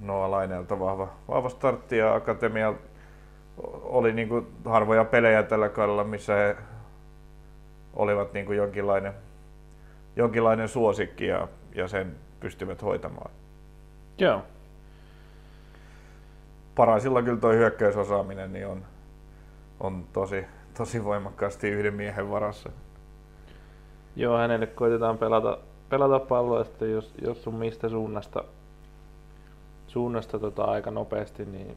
[0.00, 2.74] Noa Laineelta vahva, vahva startti ja Akatemia
[3.82, 6.56] oli niin kuin harvoja pelejä tällä kaudella, missä he
[7.94, 9.12] olivat niin kuin jonkinlainen,
[10.16, 13.30] jonkinlainen suosikki ja, ja sen pystyvät hoitamaan.
[14.18, 14.42] Joo.
[16.74, 18.84] Paraisilla kyllä tuo hyökkäysosaaminen niin on,
[19.80, 20.44] on tosi,
[20.76, 22.70] tosi voimakkaasti yhden miehen varassa.
[24.16, 25.58] Joo, hänelle koitetaan pelata,
[25.88, 28.44] pelata palloa, että jos, jos sun mistä suunnasta,
[29.86, 31.76] suunnasta tota aika nopeasti, niin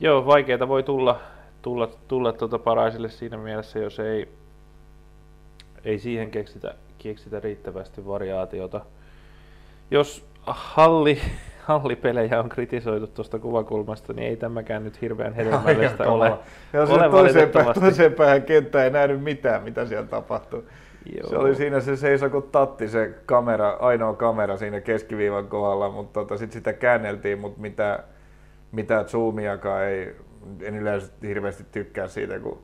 [0.00, 1.20] joo, vaikeita voi tulla,
[1.62, 4.28] tulla, tulla tuota paraisille siinä mielessä, jos ei,
[5.84, 8.80] ei siihen keksitä, keksitä riittävästi variaatiota.
[9.90, 11.18] Jos halli,
[11.68, 16.38] hallipelejä on kritisoitu tuosta kuvakulmasta, niin ei tämäkään nyt hirveän hedelmällistä ole.
[16.72, 20.64] Ja ole toiseen, päin, toiseen päähän kenttä ei nähnyt mitään, mitä siellä tapahtui.
[21.06, 21.28] Joo.
[21.28, 26.20] Se oli siinä se seisoi kuin tatti, se kamera, ainoa kamera siinä keskiviivan kohdalla, mutta
[26.20, 28.04] tota, sitten sitä käänneltiin, mutta mitä,
[28.72, 30.16] mitä zoomiakaan ei,
[30.62, 32.62] en yleensä hirveästi tykkää siitä, kun,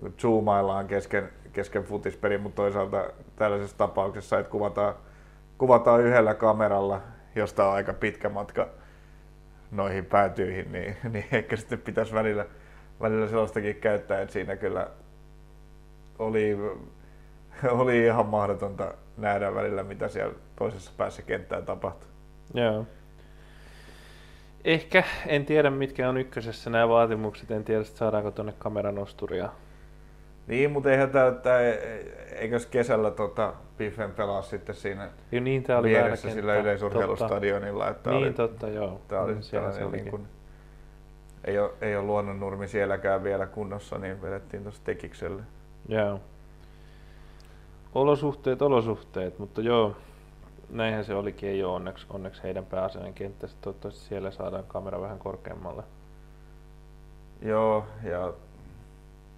[0.00, 3.04] kun zoomaillaan kesken, kesken futispeli, mutta toisaalta
[3.36, 4.94] tällaisessa tapauksessa, että kuvataan,
[5.58, 7.00] kuvataan yhdellä kameralla,
[7.34, 8.68] josta on aika pitkä matka
[9.70, 12.46] noihin päätyihin, niin, niin ehkä sitten pitäisi välillä,
[13.00, 14.86] välillä sellaistakin käyttää, että siinä kyllä
[16.18, 16.56] oli,
[17.70, 22.08] oli ihan mahdotonta nähdä välillä, mitä siellä toisessa päässä kenttää tapahtuu.
[22.54, 22.86] Joo.
[24.64, 29.48] Ehkä, en tiedä mitkä on ykkösessä nämä vaatimukset, en tiedä saadaanko tuonne kameranusturia
[30.46, 31.58] niin, mutta eihän tämä, tämä
[32.32, 37.88] eikös kesällä tota, Biffen pelaa sitten siinä jo, niin, tämä oli vieressä sillä yleisurheilustadionilla.
[37.88, 39.00] Että niin, oli, totta, joo.
[39.08, 40.26] Tämä oli niin, siellä se niin kuin,
[41.44, 45.42] ei ole, ei ole luonnonnurmi sielläkään vielä kunnossa, niin vedettiin tuossa tekikselle.
[45.88, 46.20] Joo.
[47.94, 49.96] Olosuhteet, olosuhteet, mutta joo,
[50.70, 53.48] näinhän se olikin, ei ole onneksi, onneksi heidän pääasiallinen kenttä.
[53.60, 55.82] Toivottavasti siellä saadaan kamera vähän korkeammalle.
[57.42, 58.32] Joo, ja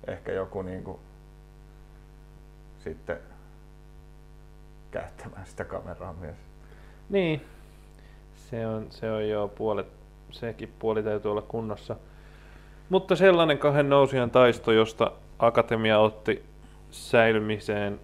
[0.07, 0.99] ehkä joku niin kuin,
[2.85, 3.19] sitten
[4.91, 6.37] käyttämään sitä kameraa myös.
[7.09, 7.41] Niin,
[8.35, 9.87] se on, se on jo puolet,
[10.31, 11.97] sekin puoli täytyy olla kunnossa.
[12.89, 16.45] Mutta sellainen kahden nousijan taisto, josta Akatemia otti
[16.91, 18.01] säilymiseen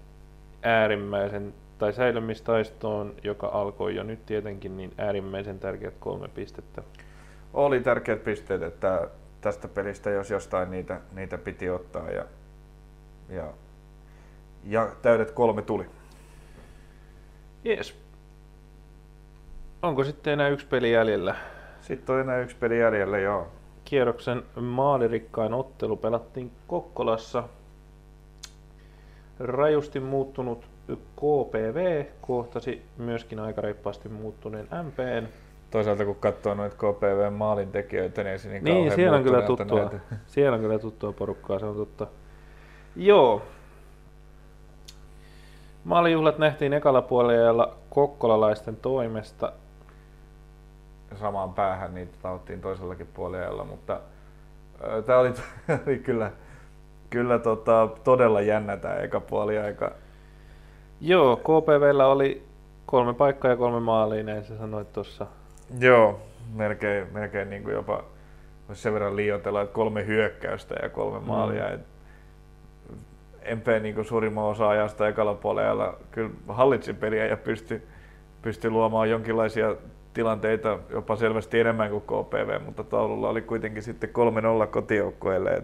[0.62, 6.82] äärimmäisen, tai säilymistaistoon, joka alkoi jo nyt tietenkin, niin äärimmäisen tärkeät kolme pistettä.
[7.54, 9.08] Oli tärkeät pisteet, että
[9.40, 12.24] tästä pelistä jos jostain niitä, niitä piti ottaa ja,
[13.28, 13.52] ja,
[14.64, 15.86] ja täydet kolme tuli.
[17.64, 17.94] Jees.
[19.82, 21.36] Onko sitten enää yksi peli jäljellä?
[21.80, 23.48] Sitten on enää yksi peli jäljellä, joo.
[23.84, 27.48] Kierroksen maalirikkain ottelu pelattiin Kokkolassa.
[29.40, 30.66] Rajusti muuttunut
[31.16, 35.26] KPV kohtasi myöskin aika reippaasti muuttuneen MPn.
[35.70, 39.78] Toisaalta kun katsoo noita KPV maalintekijöitä, niin se niin, Niin, siellä on kyllä tuttua.
[39.78, 40.00] Näytä.
[40.26, 42.06] Siellä on kyllä tuttua porukkaa, se on totta.
[42.96, 43.42] Joo.
[45.84, 49.52] Maalijuhlat nähtiin ekalla puolella kokkolalaisten toimesta.
[51.14, 54.00] Samaan päähän niitä tauttiin toisellakin puolella, mutta
[55.06, 55.32] tämä oli,
[55.86, 56.30] oli kyllä,
[57.10, 59.92] kyllä tota, todella jännä tämä eka puoli aika.
[61.00, 62.42] Joo, KPVllä oli
[62.86, 65.26] kolme paikkaa ja kolme maalia, näin sä sanoit tuossa.
[65.78, 66.20] Joo,
[66.54, 68.04] melkein, melkein niin kuin jopa
[68.68, 71.26] voisi sen verran liioitella, että kolme hyökkäystä ja kolme mm.
[71.26, 71.64] maalia.
[71.68, 73.56] Mm.
[73.56, 77.82] MP niin kuin suurimman osa ajasta ekalla puolella kyllä hallitsi peliä ja pystyi
[78.42, 79.76] pysty luomaan jonkinlaisia
[80.14, 84.10] tilanteita jopa selvästi enemmän kuin KPV, mutta taululla oli kuitenkin sitten
[84.64, 85.62] 3-0 kotijoukkueelle.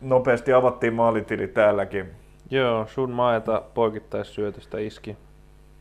[0.00, 2.10] Nopeasti avattiin maalitili täälläkin.
[2.50, 5.16] Joo, sun maeta poikittaissyötöstä iski.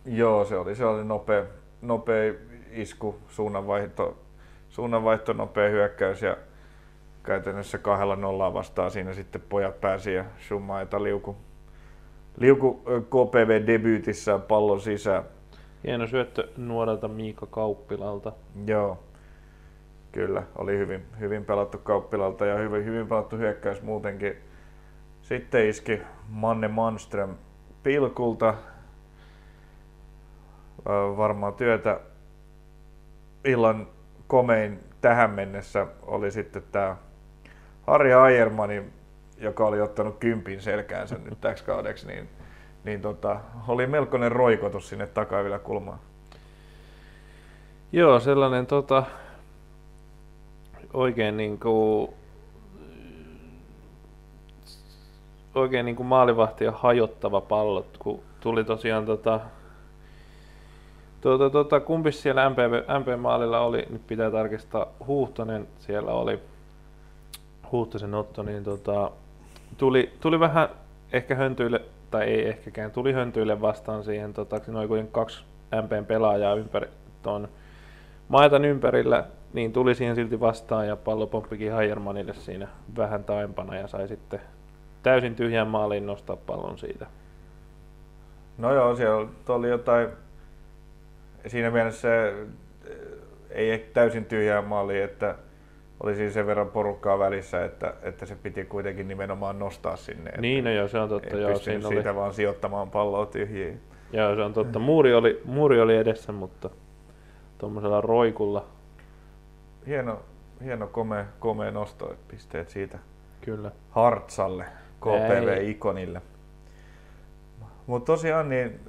[0.05, 1.43] Joo, se oli, se oli nopea,
[1.81, 2.33] nopea
[2.71, 4.17] isku, suunnanvaihto,
[4.69, 6.37] suunnanvaihto, nopea hyökkäys ja
[7.23, 11.35] käytännössä kahdella nollaa vastaan siinä sitten pojat pääsi ja Schumaita liuku,
[12.37, 15.23] liuku KPV-debyytissä pallon sisään.
[15.83, 18.31] Hieno syöttö nuorelta Miika Kauppilalta.
[18.65, 18.99] Joo,
[20.13, 20.43] kyllä.
[20.55, 24.37] Oli hyvin, hyvin pelattu Kauppilalta ja hyvin, hyvin pelattu hyökkäys muutenkin.
[25.21, 27.35] Sitten iski Manne Manström
[27.83, 28.53] pilkulta.
[31.17, 31.99] Varmaan työtä
[33.45, 33.87] illan
[34.27, 36.95] komein tähän mennessä oli sitten tämä
[37.87, 38.83] Harri Aiermani,
[39.37, 42.29] joka oli ottanut kympin selkäänsä nyt täksi kaudeksi, niin,
[42.83, 45.09] niin tota, oli melkoinen roikotus sinne
[45.63, 45.99] kulmaan.
[47.91, 49.03] Joo, sellainen tota,
[50.93, 52.09] oikein niin kuin,
[55.55, 59.39] oikein niin kuin maalivahtia hajottava pallo, kun tuli tosiaan tota,
[61.21, 62.57] tuota, tuota, kumpi siellä MP,
[62.99, 66.39] MP-maalilla oli, nyt pitää tarkistaa, Huhtonen siellä oli,
[67.71, 69.11] Huhtosen Otto, niin tota,
[69.77, 70.69] tuli, tuli vähän
[71.13, 71.81] ehkä höntyille,
[72.11, 75.43] tai ei ehkäkään, tuli höntyille vastaan siihen, tota, noin kuin kaksi
[75.83, 76.87] MPn pelaajaa ympäri
[77.21, 77.47] tuon
[78.27, 83.87] maitan ympärillä, niin tuli siihen silti vastaan ja pallo pomppikin Hajermanille siinä vähän taempana ja
[83.87, 84.39] sai sitten
[85.03, 87.07] täysin tyhjän maaliin nostaa pallon siitä.
[88.57, 90.07] No joo, siellä oli jotain,
[91.47, 92.07] siinä mielessä
[93.49, 95.35] ei täysin tyhjää maali, että
[96.03, 100.31] oli siinä sen verran porukkaa välissä, että, että se piti kuitenkin nimenomaan nostaa sinne.
[100.37, 101.35] Niin, no joo, se on totta.
[101.35, 102.17] Ei joo, siinä siitä oli...
[102.17, 103.81] vaan sijoittamaan palloa tyhjiin.
[104.13, 104.79] Joo, se on totta.
[104.79, 106.69] Muuri oli, muuri oli edessä, mutta
[107.57, 108.65] tuommoisella roikulla.
[109.87, 110.21] Hieno,
[110.63, 112.99] hieno komea, komea nosto, pisteet siitä.
[113.41, 113.71] Kyllä.
[113.89, 114.65] Hartsalle,
[114.99, 116.21] KPV-ikonille.
[117.87, 118.79] Mutta tosiaan niin,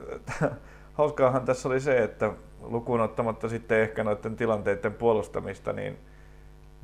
[0.99, 2.33] hauskaahan tässä oli se, että
[2.63, 5.99] lukuun ottamatta sitten ehkä noiden tilanteiden puolustamista, niin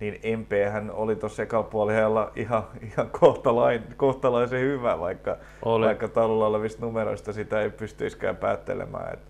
[0.01, 5.87] niin MP hän oli tuossa ekalla puolella ihan, ihan kohtalain, kohtalaisen hyvä, vaikka, oli.
[5.87, 9.13] vaikka taululla olevista numeroista sitä ei pystyisikään päättelemään.
[9.13, 9.21] Et,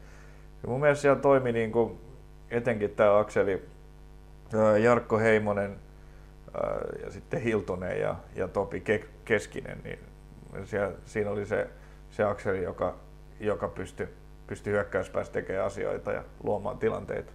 [0.62, 2.01] ja mun mielestä siellä toimi niin kuin,
[2.51, 3.62] etenkin tämä akseli
[4.82, 5.76] Jarkko Heimonen
[7.05, 8.82] ja sitten Hiltonen ja, ja Topi
[9.24, 9.98] Keskinen, niin
[10.64, 11.68] siellä, siinä oli se,
[12.11, 12.96] se akseli, joka,
[13.40, 14.09] joka pystyi
[14.51, 17.32] pysty hyökkäyspäässä tekemään asioita ja luomaan tilanteita.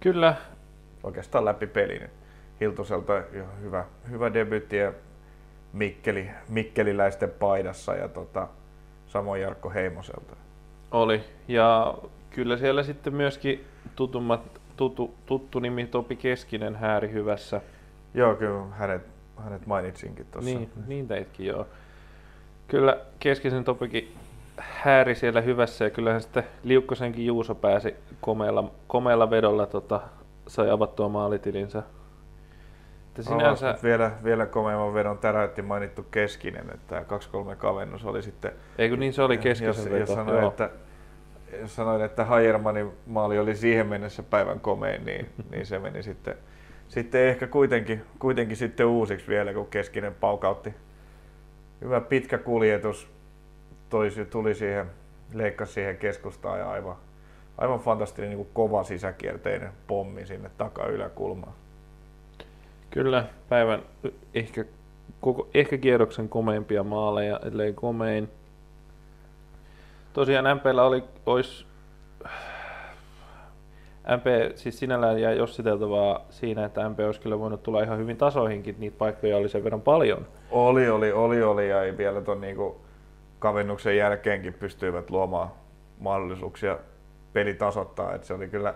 [0.00, 0.34] Kyllä,
[1.02, 2.10] oikeastaan läpi pelin.
[2.60, 3.22] Hiltuselta
[3.62, 4.92] hyvä, hyvä debytti ja
[5.72, 8.48] Mikkeli, Mikkeliläisten paidassa ja tota,
[9.06, 10.36] samoin Jarkko Heimoselta.
[10.90, 11.94] Oli, ja
[12.30, 13.64] kyllä siellä sitten myöskin
[13.96, 17.60] tutummat, tutu, tuttu nimi Topi Keskinen hääri hyvässä.
[18.14, 19.02] Joo, kyllä hänet,
[19.36, 20.50] hänet mainitsinkin tuossa.
[20.50, 21.66] Niin, niin teitkin joo.
[22.68, 24.14] Kyllä Keskisen Topikin
[24.56, 30.00] hääri siellä hyvässä ja kyllähän sitten Liukkosenkin Juuso pääsi komealla, komealla vedolla tota,
[30.46, 31.82] sai avattua maalitilinsä.
[33.08, 33.78] Että sinänsä...
[33.82, 38.52] vielä, vielä komeamman vedon täräytti mainittu Keskinen, että tämä 2-3 kavennus oli sitten...
[38.78, 39.96] Eikö niin se oli Keskisen jos, veto?
[39.96, 40.72] Jos sanoin, että, jos
[41.66, 46.34] sanoin, että Hajermanin maali oli siihen mennessä päivän komein, niin, niin se meni sitten,
[46.88, 50.74] sitten ehkä kuitenkin, kuitenkin sitten uusiksi vielä, kun Keskinen paukautti,
[51.80, 53.08] hyvä pitkä kuljetus
[53.88, 54.86] toisi, tuli siihen,
[55.34, 56.96] leikkasi siihen keskustaan ja aivan,
[57.58, 61.52] aivan fantastinen niin kova sisäkierteinen pommi sinne takayläkulmaan.
[62.90, 63.82] Kyllä, päivän
[64.34, 64.64] ehkä,
[65.20, 68.28] koko, ehkä kierroksen komeimpia maaleja, ellei komein.
[70.20, 71.66] Tosiaan MPllä oli, olisi
[74.16, 78.76] MP siis sinällään jäi jossiteltavaa siinä, että MP olisi kyllä voinut tulla ihan hyvin tasoihinkin,
[78.78, 80.26] niitä paikkoja oli sen verran paljon.
[80.50, 82.80] Oli, oli, oli, oli ja ei vielä tuon niinku
[83.38, 85.48] kavennuksen jälkeenkin pystyivät luomaan
[85.98, 86.78] mahdollisuuksia
[87.32, 88.14] peli tasoittaa.
[88.14, 88.74] Et se oli kyllä,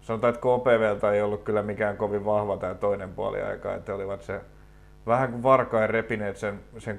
[0.00, 4.22] sanotaan, että KPVltä ei ollut kyllä mikään kovin vahva tämä toinen puoli aika, että olivat
[4.22, 4.40] se
[5.06, 6.98] vähän kuin varkain repineet sen, sen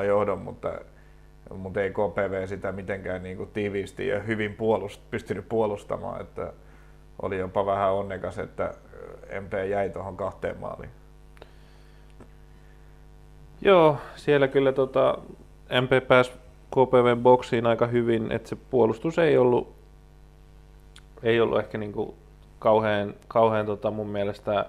[0.00, 0.72] 3-0 johdon, mutta,
[1.50, 6.20] mutta ei KPV sitä mitenkään niin kuin tiiviisti ja hyvin puolust, pystynyt puolustamaan.
[6.20, 6.52] Että
[7.22, 8.74] oli jopa vähän onnekas, että
[9.40, 10.90] MP jäi tuohon kahteen maaliin.
[13.60, 15.18] Joo, siellä kyllä tota,
[15.80, 16.32] MP pääsi
[16.70, 19.74] KPV boksiin aika hyvin, että se puolustus ei ollut,
[21.22, 22.14] ei ollut ehkä niinku
[22.58, 24.66] kauhean, kauhean tota mun mielestä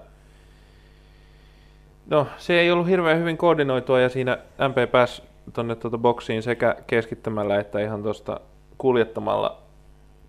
[2.06, 5.22] No, se ei ollut hirveän hyvin koordinoitua ja siinä MP pääsi
[5.52, 8.40] tuonne tuota boksiin sekä keskittämällä että ihan tuosta
[8.78, 9.66] kuljettamalla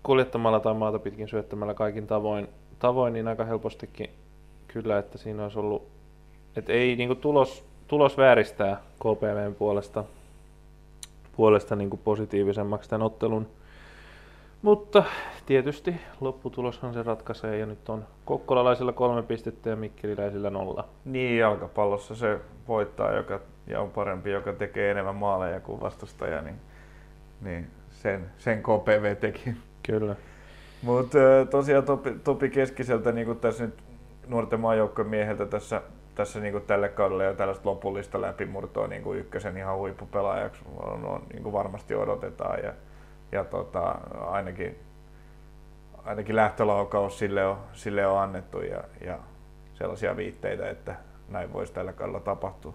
[0.02, 2.48] kuljettamalla tai maata pitkin syöttämällä kaikin tavoin,
[2.78, 4.10] tavoin niin aika helpostikin
[4.68, 5.88] kyllä, että siinä olisi ollut,
[6.56, 10.04] että ei niin kuin tulos, tulos vääristää KPVn puolesta,
[11.36, 13.46] puolesta niin kuin positiivisemmaksi tämän ottelun.
[14.62, 15.04] Mutta
[15.46, 20.84] tietysti lopputuloshan se ratkaisee ja nyt on kokkolalaisilla kolme pistettä ja mikkeliläisillä nolla.
[21.04, 26.60] Niin, jalkapallossa se voittaa joka, ja on parempi, joka tekee enemmän maaleja kuin vastustaja, niin,
[27.40, 29.56] niin sen, sen KPV teki.
[29.86, 30.16] Kyllä.
[30.82, 31.18] Mutta
[31.50, 33.82] tosiaan Topi, Topi Keskiseltä niin tässä nyt
[34.28, 35.82] nuorten maajoukkojen mieheltä tässä,
[36.14, 41.22] tässä niin tälle kaudelle ja tällaista lopullista läpimurtoa niin kuin ykkösen ihan huippupelaajaksi on, on,
[41.32, 42.72] niin kuin varmasti odotetaan ja,
[43.32, 44.78] ja tota, ainakin,
[46.04, 49.18] ainakin lähtölaukaus sille on, sille on annettu ja, ja
[49.74, 50.94] sellaisia viitteitä, että
[51.28, 52.74] näin voisi tällä kaudella tapahtua.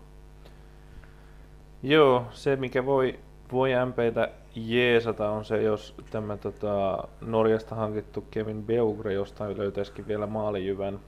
[1.84, 3.19] Joo, se mikä voi,
[3.51, 10.27] voi MPtä jeesata on se, jos tämä tota, Norjasta hankittu Kevin Beugre jostain löytäisikin vielä
[10.27, 10.99] maalijyvän.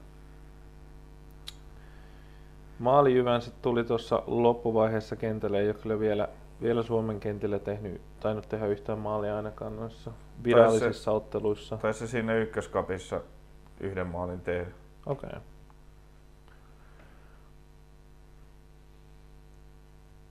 [2.78, 6.28] Maalijyvän se tuli tuossa loppuvaiheessa kentälle, ei ole kyllä vielä,
[6.62, 10.12] vielä Suomen kentillä tehnyt, tainnut tehdä yhtään maalia ainakaan noissa
[10.44, 11.76] virallisissa se, otteluissa.
[11.76, 13.20] Tai se siinä ykköskapissa
[13.80, 14.70] yhden maalin tehdä.
[15.06, 15.28] Okei.
[15.28, 15.40] Okay.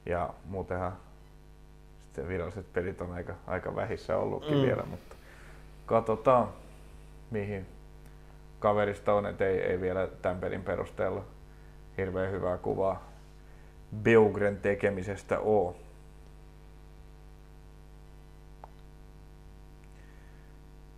[0.06, 0.98] Ja muutenhan
[2.16, 4.62] sitten viralliset pelit on aika, aika vähissä ollutkin mm.
[4.64, 5.16] vielä, mutta
[5.86, 6.50] katsotaan
[7.32, 7.66] mihin
[8.60, 11.24] kaverista on, että ei, ei vielä tämän pelin perusteella
[11.98, 13.12] hirveän hyvää kuvaa
[14.04, 15.76] Beugren tekemisestä ole.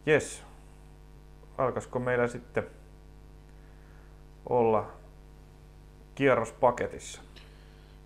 [0.05, 0.43] Jes,
[1.57, 2.63] alkaisiko meillä sitten
[4.49, 4.91] olla
[6.15, 7.26] kierros paketissa?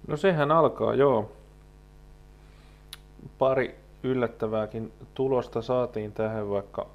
[0.08, 1.32] No sehän alkaa, joo
[3.38, 6.88] pari yllättävääkin tulosta saatiin tähän, vaikka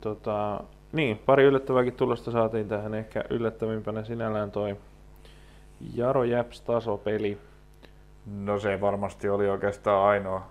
[0.00, 0.60] tota,
[0.92, 4.76] niin, pari yllättävääkin tulosta saatiin tähän, ehkä yllättävimpänä sinällään toi
[5.94, 7.38] Jaro Japs tasopeli.
[8.26, 10.48] No se varmasti oli oikeastaan ainoa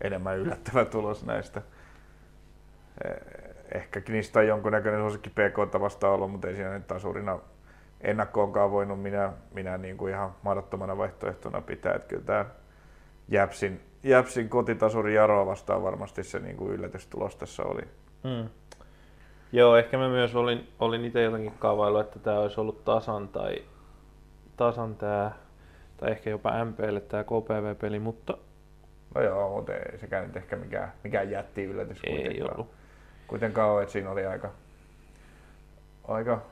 [0.00, 1.62] enemmän yllättävä tulos näistä.
[3.04, 3.16] Eh,
[3.74, 7.38] ehkä niistä on jonkunnäköinen suosikki PK vastaan ollut, mutta ei siinä nyt tasurina
[8.02, 11.94] ennakkoonkaan voinut minä, minä niin kuin ihan mahdottomana vaihtoehtona pitää.
[11.94, 12.44] Että kyllä tämä
[13.28, 17.82] Jäpsin, Jäpsin kotitasuri Jaroa vastaan varmasti se niin kuin yllätystulos tässä oli.
[18.24, 18.48] Hmm.
[19.52, 23.64] Joo, ehkä mä myös olin, olin itse jotenkin kaavailu, että tämä olisi ollut tasan tai
[24.56, 25.32] tasan tämä,
[25.96, 28.38] tai ehkä jopa MPlle tämä KPV-peli, mutta...
[29.14, 32.36] No joo, mutta ei sekään nyt ehkä mikään, mikään jätti yllätys kuitenkaan.
[32.36, 32.70] Ei ollut.
[33.26, 34.50] Kuitenkaan että siinä oli aika,
[36.08, 36.42] aika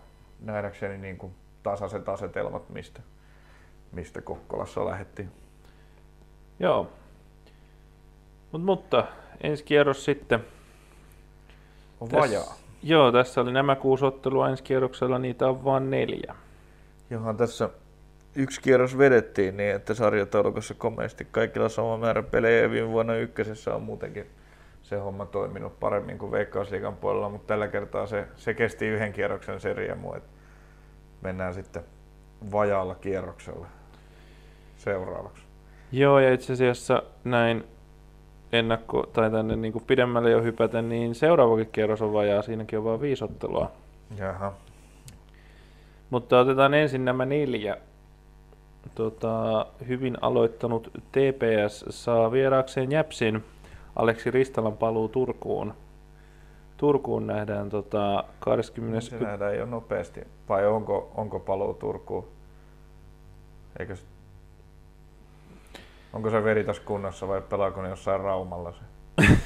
[0.42, 3.00] nähdäkseni niin kuin tasaiset asetelmat, mistä,
[3.92, 5.30] mistä Kokkolassa lähdettiin.
[6.58, 6.90] Joo.
[8.52, 9.04] Mut, mutta
[9.40, 10.44] ensi kierros sitten.
[12.00, 12.44] On vajaa.
[12.44, 16.34] Täs, joo, tässä oli nämä kuusi ottelua ensi kierroksella, niitä on vain neljä.
[17.10, 17.70] Johan tässä
[18.34, 23.82] yksi kierros vedettiin niin, että sarjataulukossa komeasti kaikilla sama määrä pelejä viime vuonna ykkösessä on
[23.82, 24.26] muutenkin
[24.90, 29.60] se homma toiminut paremmin kuin Veikkausliigan puolella, mutta tällä kertaa se, se kesti yhden kierroksen
[29.60, 30.28] se riemu, että
[31.20, 31.82] mennään sitten
[32.52, 33.66] vajaalla kierroksella
[34.76, 35.42] seuraavaksi.
[35.92, 37.64] Joo, ja itse asiassa näin
[38.52, 42.84] ennakko, tai tänne niin kuin pidemmälle jo hypäten, niin seuraavakin kierros on vajaa, siinäkin on
[42.84, 43.70] vain viisottelua.
[44.16, 44.52] Jaha.
[46.10, 47.76] Mutta otetaan ensin nämä neljä
[48.94, 53.44] tota, hyvin aloittanut TPS saa vieraakseen Jäpsin.
[53.96, 55.74] Aleksi Ristalan paluu Turkuun.
[56.76, 59.00] Turkuun nähdään tota, 20.
[59.00, 60.20] Se nähdään jo nopeasti.
[60.48, 62.28] Vai onko, onko paluu Turkuun?
[63.78, 63.96] Eikö.
[66.12, 68.82] Onko se veritas kunnossa vai pelaako ne jossain Raumalla se?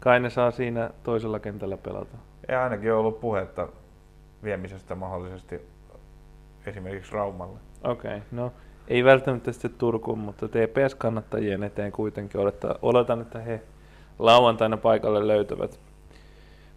[0.00, 2.16] Kai ne saa siinä toisella kentällä pelata.
[2.48, 3.68] Ei ainakin ollut puhetta
[4.42, 5.60] viemisestä mahdollisesti
[6.66, 7.58] esimerkiksi Raumalle.
[7.84, 8.52] Okei, okay, no
[8.88, 12.78] ei välttämättä sitten Turkuun, mutta TPS-kannattajien eteen kuitenkin odottaa.
[12.82, 13.62] Oletan, että he
[14.18, 15.80] lauantaina paikalle löytävät.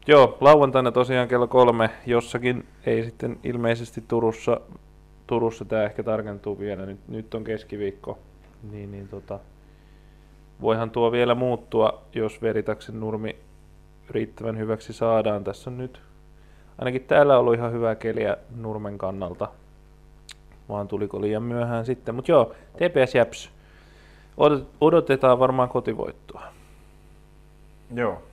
[0.08, 4.62] Joo, lauantaina tosiaan kello kolme jossakin, ei sitten ilmeisesti Turussa,
[5.28, 8.20] Turussa tämä ehkä tarkentuu vielä, nyt, nyt on keskiviikko,
[8.72, 9.40] niin, niin tota,
[10.62, 13.36] voihan tuo vielä muuttua, jos Veritaksen nurmi
[14.10, 15.44] riittävän hyväksi saadaan.
[15.44, 16.02] Tässä on nyt,
[16.78, 19.48] ainakin täällä ollut ihan hyvää keliä nurmen kannalta,
[20.70, 22.16] vaan tuliko liian myöhään sitten.
[22.16, 23.52] Mutta joo, TPS Japs.
[24.82, 26.44] Odotetaan varmaan kotivoittoa.
[27.94, 28.24] Joo.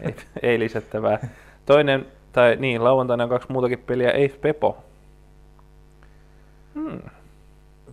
[0.00, 1.28] Ei, ei lisättävää.
[1.66, 4.78] Toinen, tai niin, lauantaina on kaksi muutakin peliä, ei Pepo.
[6.74, 7.00] Hmm.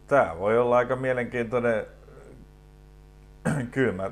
[0.08, 1.86] Tämä voi olla aika mielenkiintoinen
[3.72, 4.12] kylmä.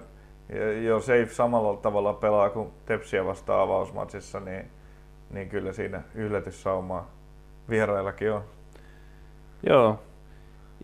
[0.83, 4.71] Jos ei samalla tavalla pelaa kuin Tepsiä vastaan avausmatsissa, niin,
[5.29, 7.11] niin kyllä siinä yllätyssaumaa
[7.69, 8.43] vieraillakin on.
[9.65, 9.99] Joo.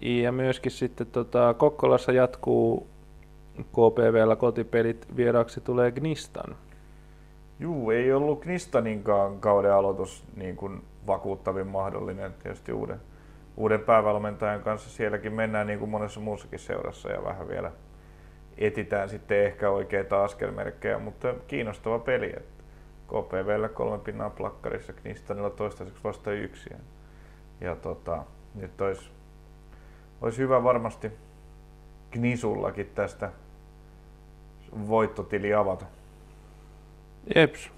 [0.01, 2.87] Ja myöskin sitten tota, Kokkolassa jatkuu
[3.57, 6.55] KPVllä kotipelit vieraaksi tulee Gnistan.
[7.59, 12.33] Juu, ei ollut Gnistaninkaan kauden aloitus niin kuin vakuuttavin mahdollinen.
[12.43, 13.01] Tietysti uuden,
[13.57, 17.71] uuden päävalmentajan kanssa sielläkin mennään niin kuin monessa muussakin seurassa ja vähän vielä
[18.57, 22.35] etitään sitten ehkä oikeita askelmerkkejä, mutta kiinnostava peli.
[23.07, 26.69] KPVllä kolme pinnaa plakkarissa, Knistanilla toistaiseksi vasta yksi.
[27.61, 28.23] Ja tota,
[28.55, 29.09] nyt olisi,
[30.21, 31.11] olisi hyvä varmasti
[32.11, 33.31] Knisullakin tästä
[34.87, 35.85] voittotili avata.
[37.35, 37.71] Jeps.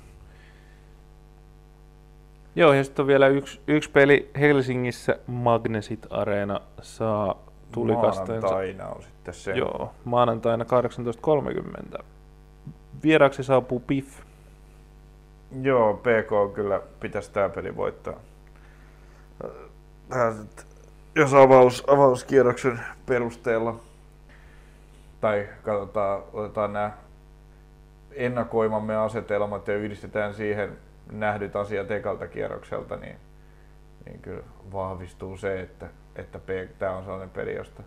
[2.56, 7.36] Joo, ja sitten on vielä yksi, yksi peli Helsingissä, Magnesit Areena saa
[7.72, 8.48] tulikasteensa.
[8.48, 9.52] Maanantaina on sitten se.
[9.52, 10.66] Joo, maanantaina
[11.98, 12.04] 18.30.
[13.04, 14.20] Vieraaksi saapuu PIF.
[15.62, 18.20] Joo, PK kyllä pitäisi tämä peli voittaa
[21.16, 23.76] jos avaus, avauskierroksen perusteella
[25.22, 26.92] tai katsotaan, otetaan nämä
[28.12, 30.78] ennakoimamme asetelmat ja yhdistetään siihen
[31.12, 33.16] nähdyt asiat ekalta kierrokselta, niin,
[34.06, 34.44] niin kyllä
[34.74, 36.40] vahvistuu se, että, että
[36.80, 37.84] tämä on sellainen peli, josta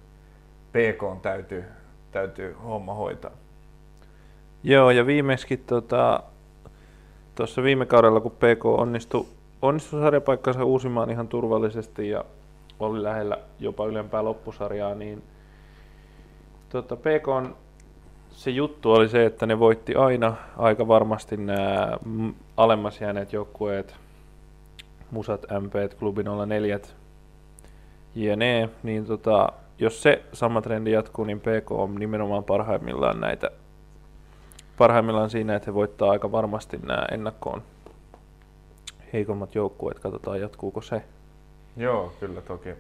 [0.73, 1.65] PK täytyy,
[2.13, 3.31] täytyy homma hoitaa.
[4.63, 6.23] Joo, ja viimeiskin tuossa
[7.35, 9.27] tota, viime kaudella, kun PK onnistui
[9.63, 12.25] onnistui sarjapaikkansa uusimaan ihan turvallisesti ja
[12.81, 15.23] oli lähellä jopa ylempää loppusarjaa, niin
[16.69, 17.57] tota, PK on,
[18.31, 21.93] se juttu oli se, että ne voitti aina aika varmasti nämä
[22.57, 23.97] alemmas jääneet joukkueet,
[25.11, 26.81] Musat, MP, Klubi 04,
[28.15, 29.49] jne, niin tota,
[29.79, 33.51] jos se sama trendi jatkuu, niin PK on nimenomaan parhaimmillaan näitä
[34.79, 37.63] parhaimmillaan siinä, että he voittaa aika varmasti nämä ennakkoon
[39.13, 41.03] heikommat joukkueet, katsotaan jatkuuko se.
[41.77, 42.75] Joo, kyllä toki,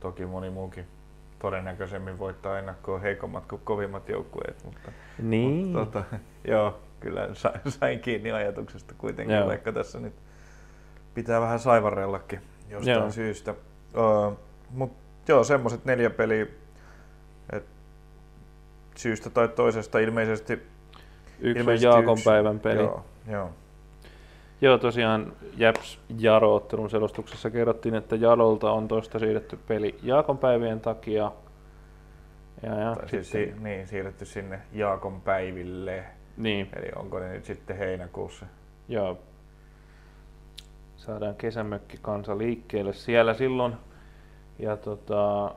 [0.00, 0.84] toki moni muukin
[1.38, 4.64] todennäköisemmin voittaa ennakkoon heikommat kuin kovimmat joukkueet.
[4.64, 5.66] Mutta, niin.
[5.66, 6.04] Mutta, tota,
[6.52, 7.28] joo, kyllä
[7.68, 9.46] sain kiinni ajatuksesta kuitenkin, joo.
[9.46, 10.14] vaikka tässä nyt
[11.14, 13.10] pitää vähän saivarellakin jostain joo.
[13.10, 13.54] syystä.
[13.94, 14.38] Uh,
[14.70, 16.46] Mutta joo, semmoiset neljä peliä,
[17.52, 17.64] et
[18.96, 20.52] syystä tai toisesta ilmeisesti...
[21.40, 22.82] Yksi ilmeisesti on Jaakon yksi, päivän peli.
[22.82, 23.50] Joo, joo.
[24.60, 31.32] Joo, tosiaan Japs Jaro-ottelun selostuksessa kerrottiin, että Jalolta on toista siirretty peli Jaakon päivien takia.
[32.62, 33.56] Ja, ja tai siis sitten...
[33.56, 36.04] si- niin, siirretty sinne Jaakon päiville.
[36.36, 36.68] Niin.
[36.76, 38.46] Eli onko ne nyt sitten heinäkuussa?
[38.88, 39.18] Joo.
[40.96, 43.74] Saadaan kesämökki kansa liikkeelle siellä silloin.
[44.58, 45.54] Ja tota,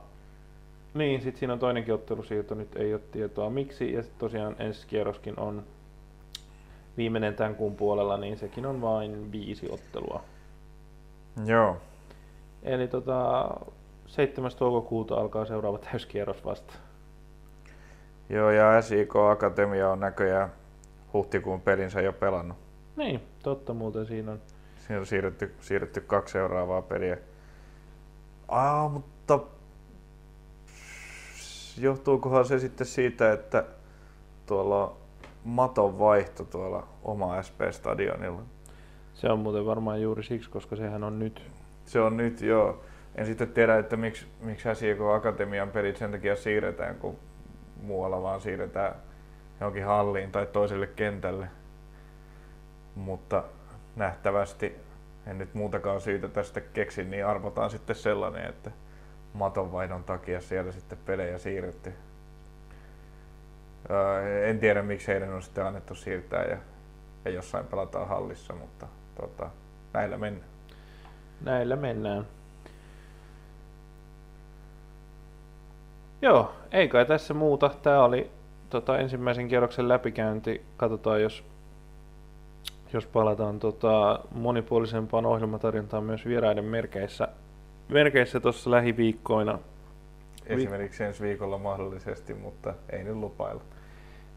[0.94, 3.92] niin, sitten siinä on toinenkin ottelusiirto, nyt ei ole tietoa miksi.
[3.92, 5.62] Ja sitten tosiaan ensi kierroskin on
[7.00, 10.24] viimeinen tämän kuun puolella, niin sekin on vain viisi ottelua.
[11.44, 11.76] Joo.
[12.62, 13.50] Eli tota,
[14.06, 14.50] 7.
[14.58, 16.74] toukokuuta alkaa seuraava täyskierros vasta.
[18.28, 20.52] Joo, ja SIK Akatemia on näköjään
[21.12, 22.56] huhtikuun pelinsä jo pelannut.
[22.96, 24.40] Niin, totta muuten siinä on.
[24.86, 27.18] Siinä on siirretty, siirretty kaksi seuraavaa peliä.
[28.48, 29.40] Ah, mutta
[31.78, 33.64] johtuukohan se sitten siitä, että
[34.46, 34.99] tuolla
[35.44, 38.42] maton vaihto tuolla oma SP-stadionilla.
[39.14, 41.50] Se on muuten varmaan juuri siksi, koska sehän on nyt.
[41.84, 42.80] Se on nyt, joo.
[43.14, 47.16] en sitten tiedä, että miksi, miksi SJK Akatemian pelit sen takia siirretään, kun
[47.82, 48.94] muualla vaan siirretään
[49.60, 51.48] johonkin halliin tai toiselle kentälle.
[52.94, 53.44] Mutta
[53.96, 54.76] nähtävästi
[55.26, 58.70] en nyt muutakaan syytä tästä keksin, niin arvotaan sitten sellainen, että
[59.32, 61.92] matonvaihdon takia siellä sitten pelejä siirretty.
[64.44, 66.56] En tiedä miksi heidän on sitten annettu siirtää ja,
[67.24, 68.86] ja jossain pelataan hallissa, mutta
[69.20, 69.50] tota,
[69.92, 70.50] näillä mennään.
[71.40, 72.26] Näillä mennään.
[76.22, 77.70] Joo, ei kai tässä muuta.
[77.82, 78.30] Tämä oli
[78.70, 80.62] tota, ensimmäisen kierroksen läpikäynti.
[80.76, 81.44] Katsotaan, jos,
[82.92, 87.28] jos palataan tota, monipuolisempaan ohjelmatarjontaan myös vieraiden merkeissä
[87.90, 89.58] merkeissä tuossa lähiviikkoina.
[90.46, 93.62] Esimerkiksi ensi viikolla mahdollisesti, mutta ei nyt lupailla.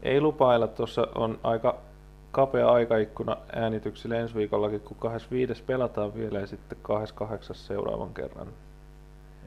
[0.02, 1.76] Ei lupailla, tuossa on aika
[2.30, 5.62] kapea aikaikkuna äänityksille ensi viikollakin, kun 25.
[5.62, 7.56] pelataan vielä ja sitten 28.
[7.56, 8.46] seuraavan kerran.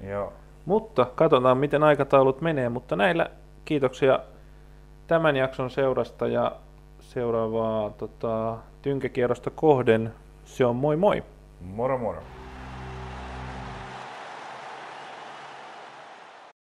[0.09, 0.33] Joo.
[0.65, 3.29] Mutta katsotaan, miten aikataulut menee, mutta näillä
[3.65, 4.19] kiitoksia
[5.07, 6.51] tämän jakson seurasta ja
[6.99, 10.13] seuraavaa tota, tynkäkierrosta kohden.
[10.45, 11.23] Se on moi moi!
[11.61, 12.36] Moro moro!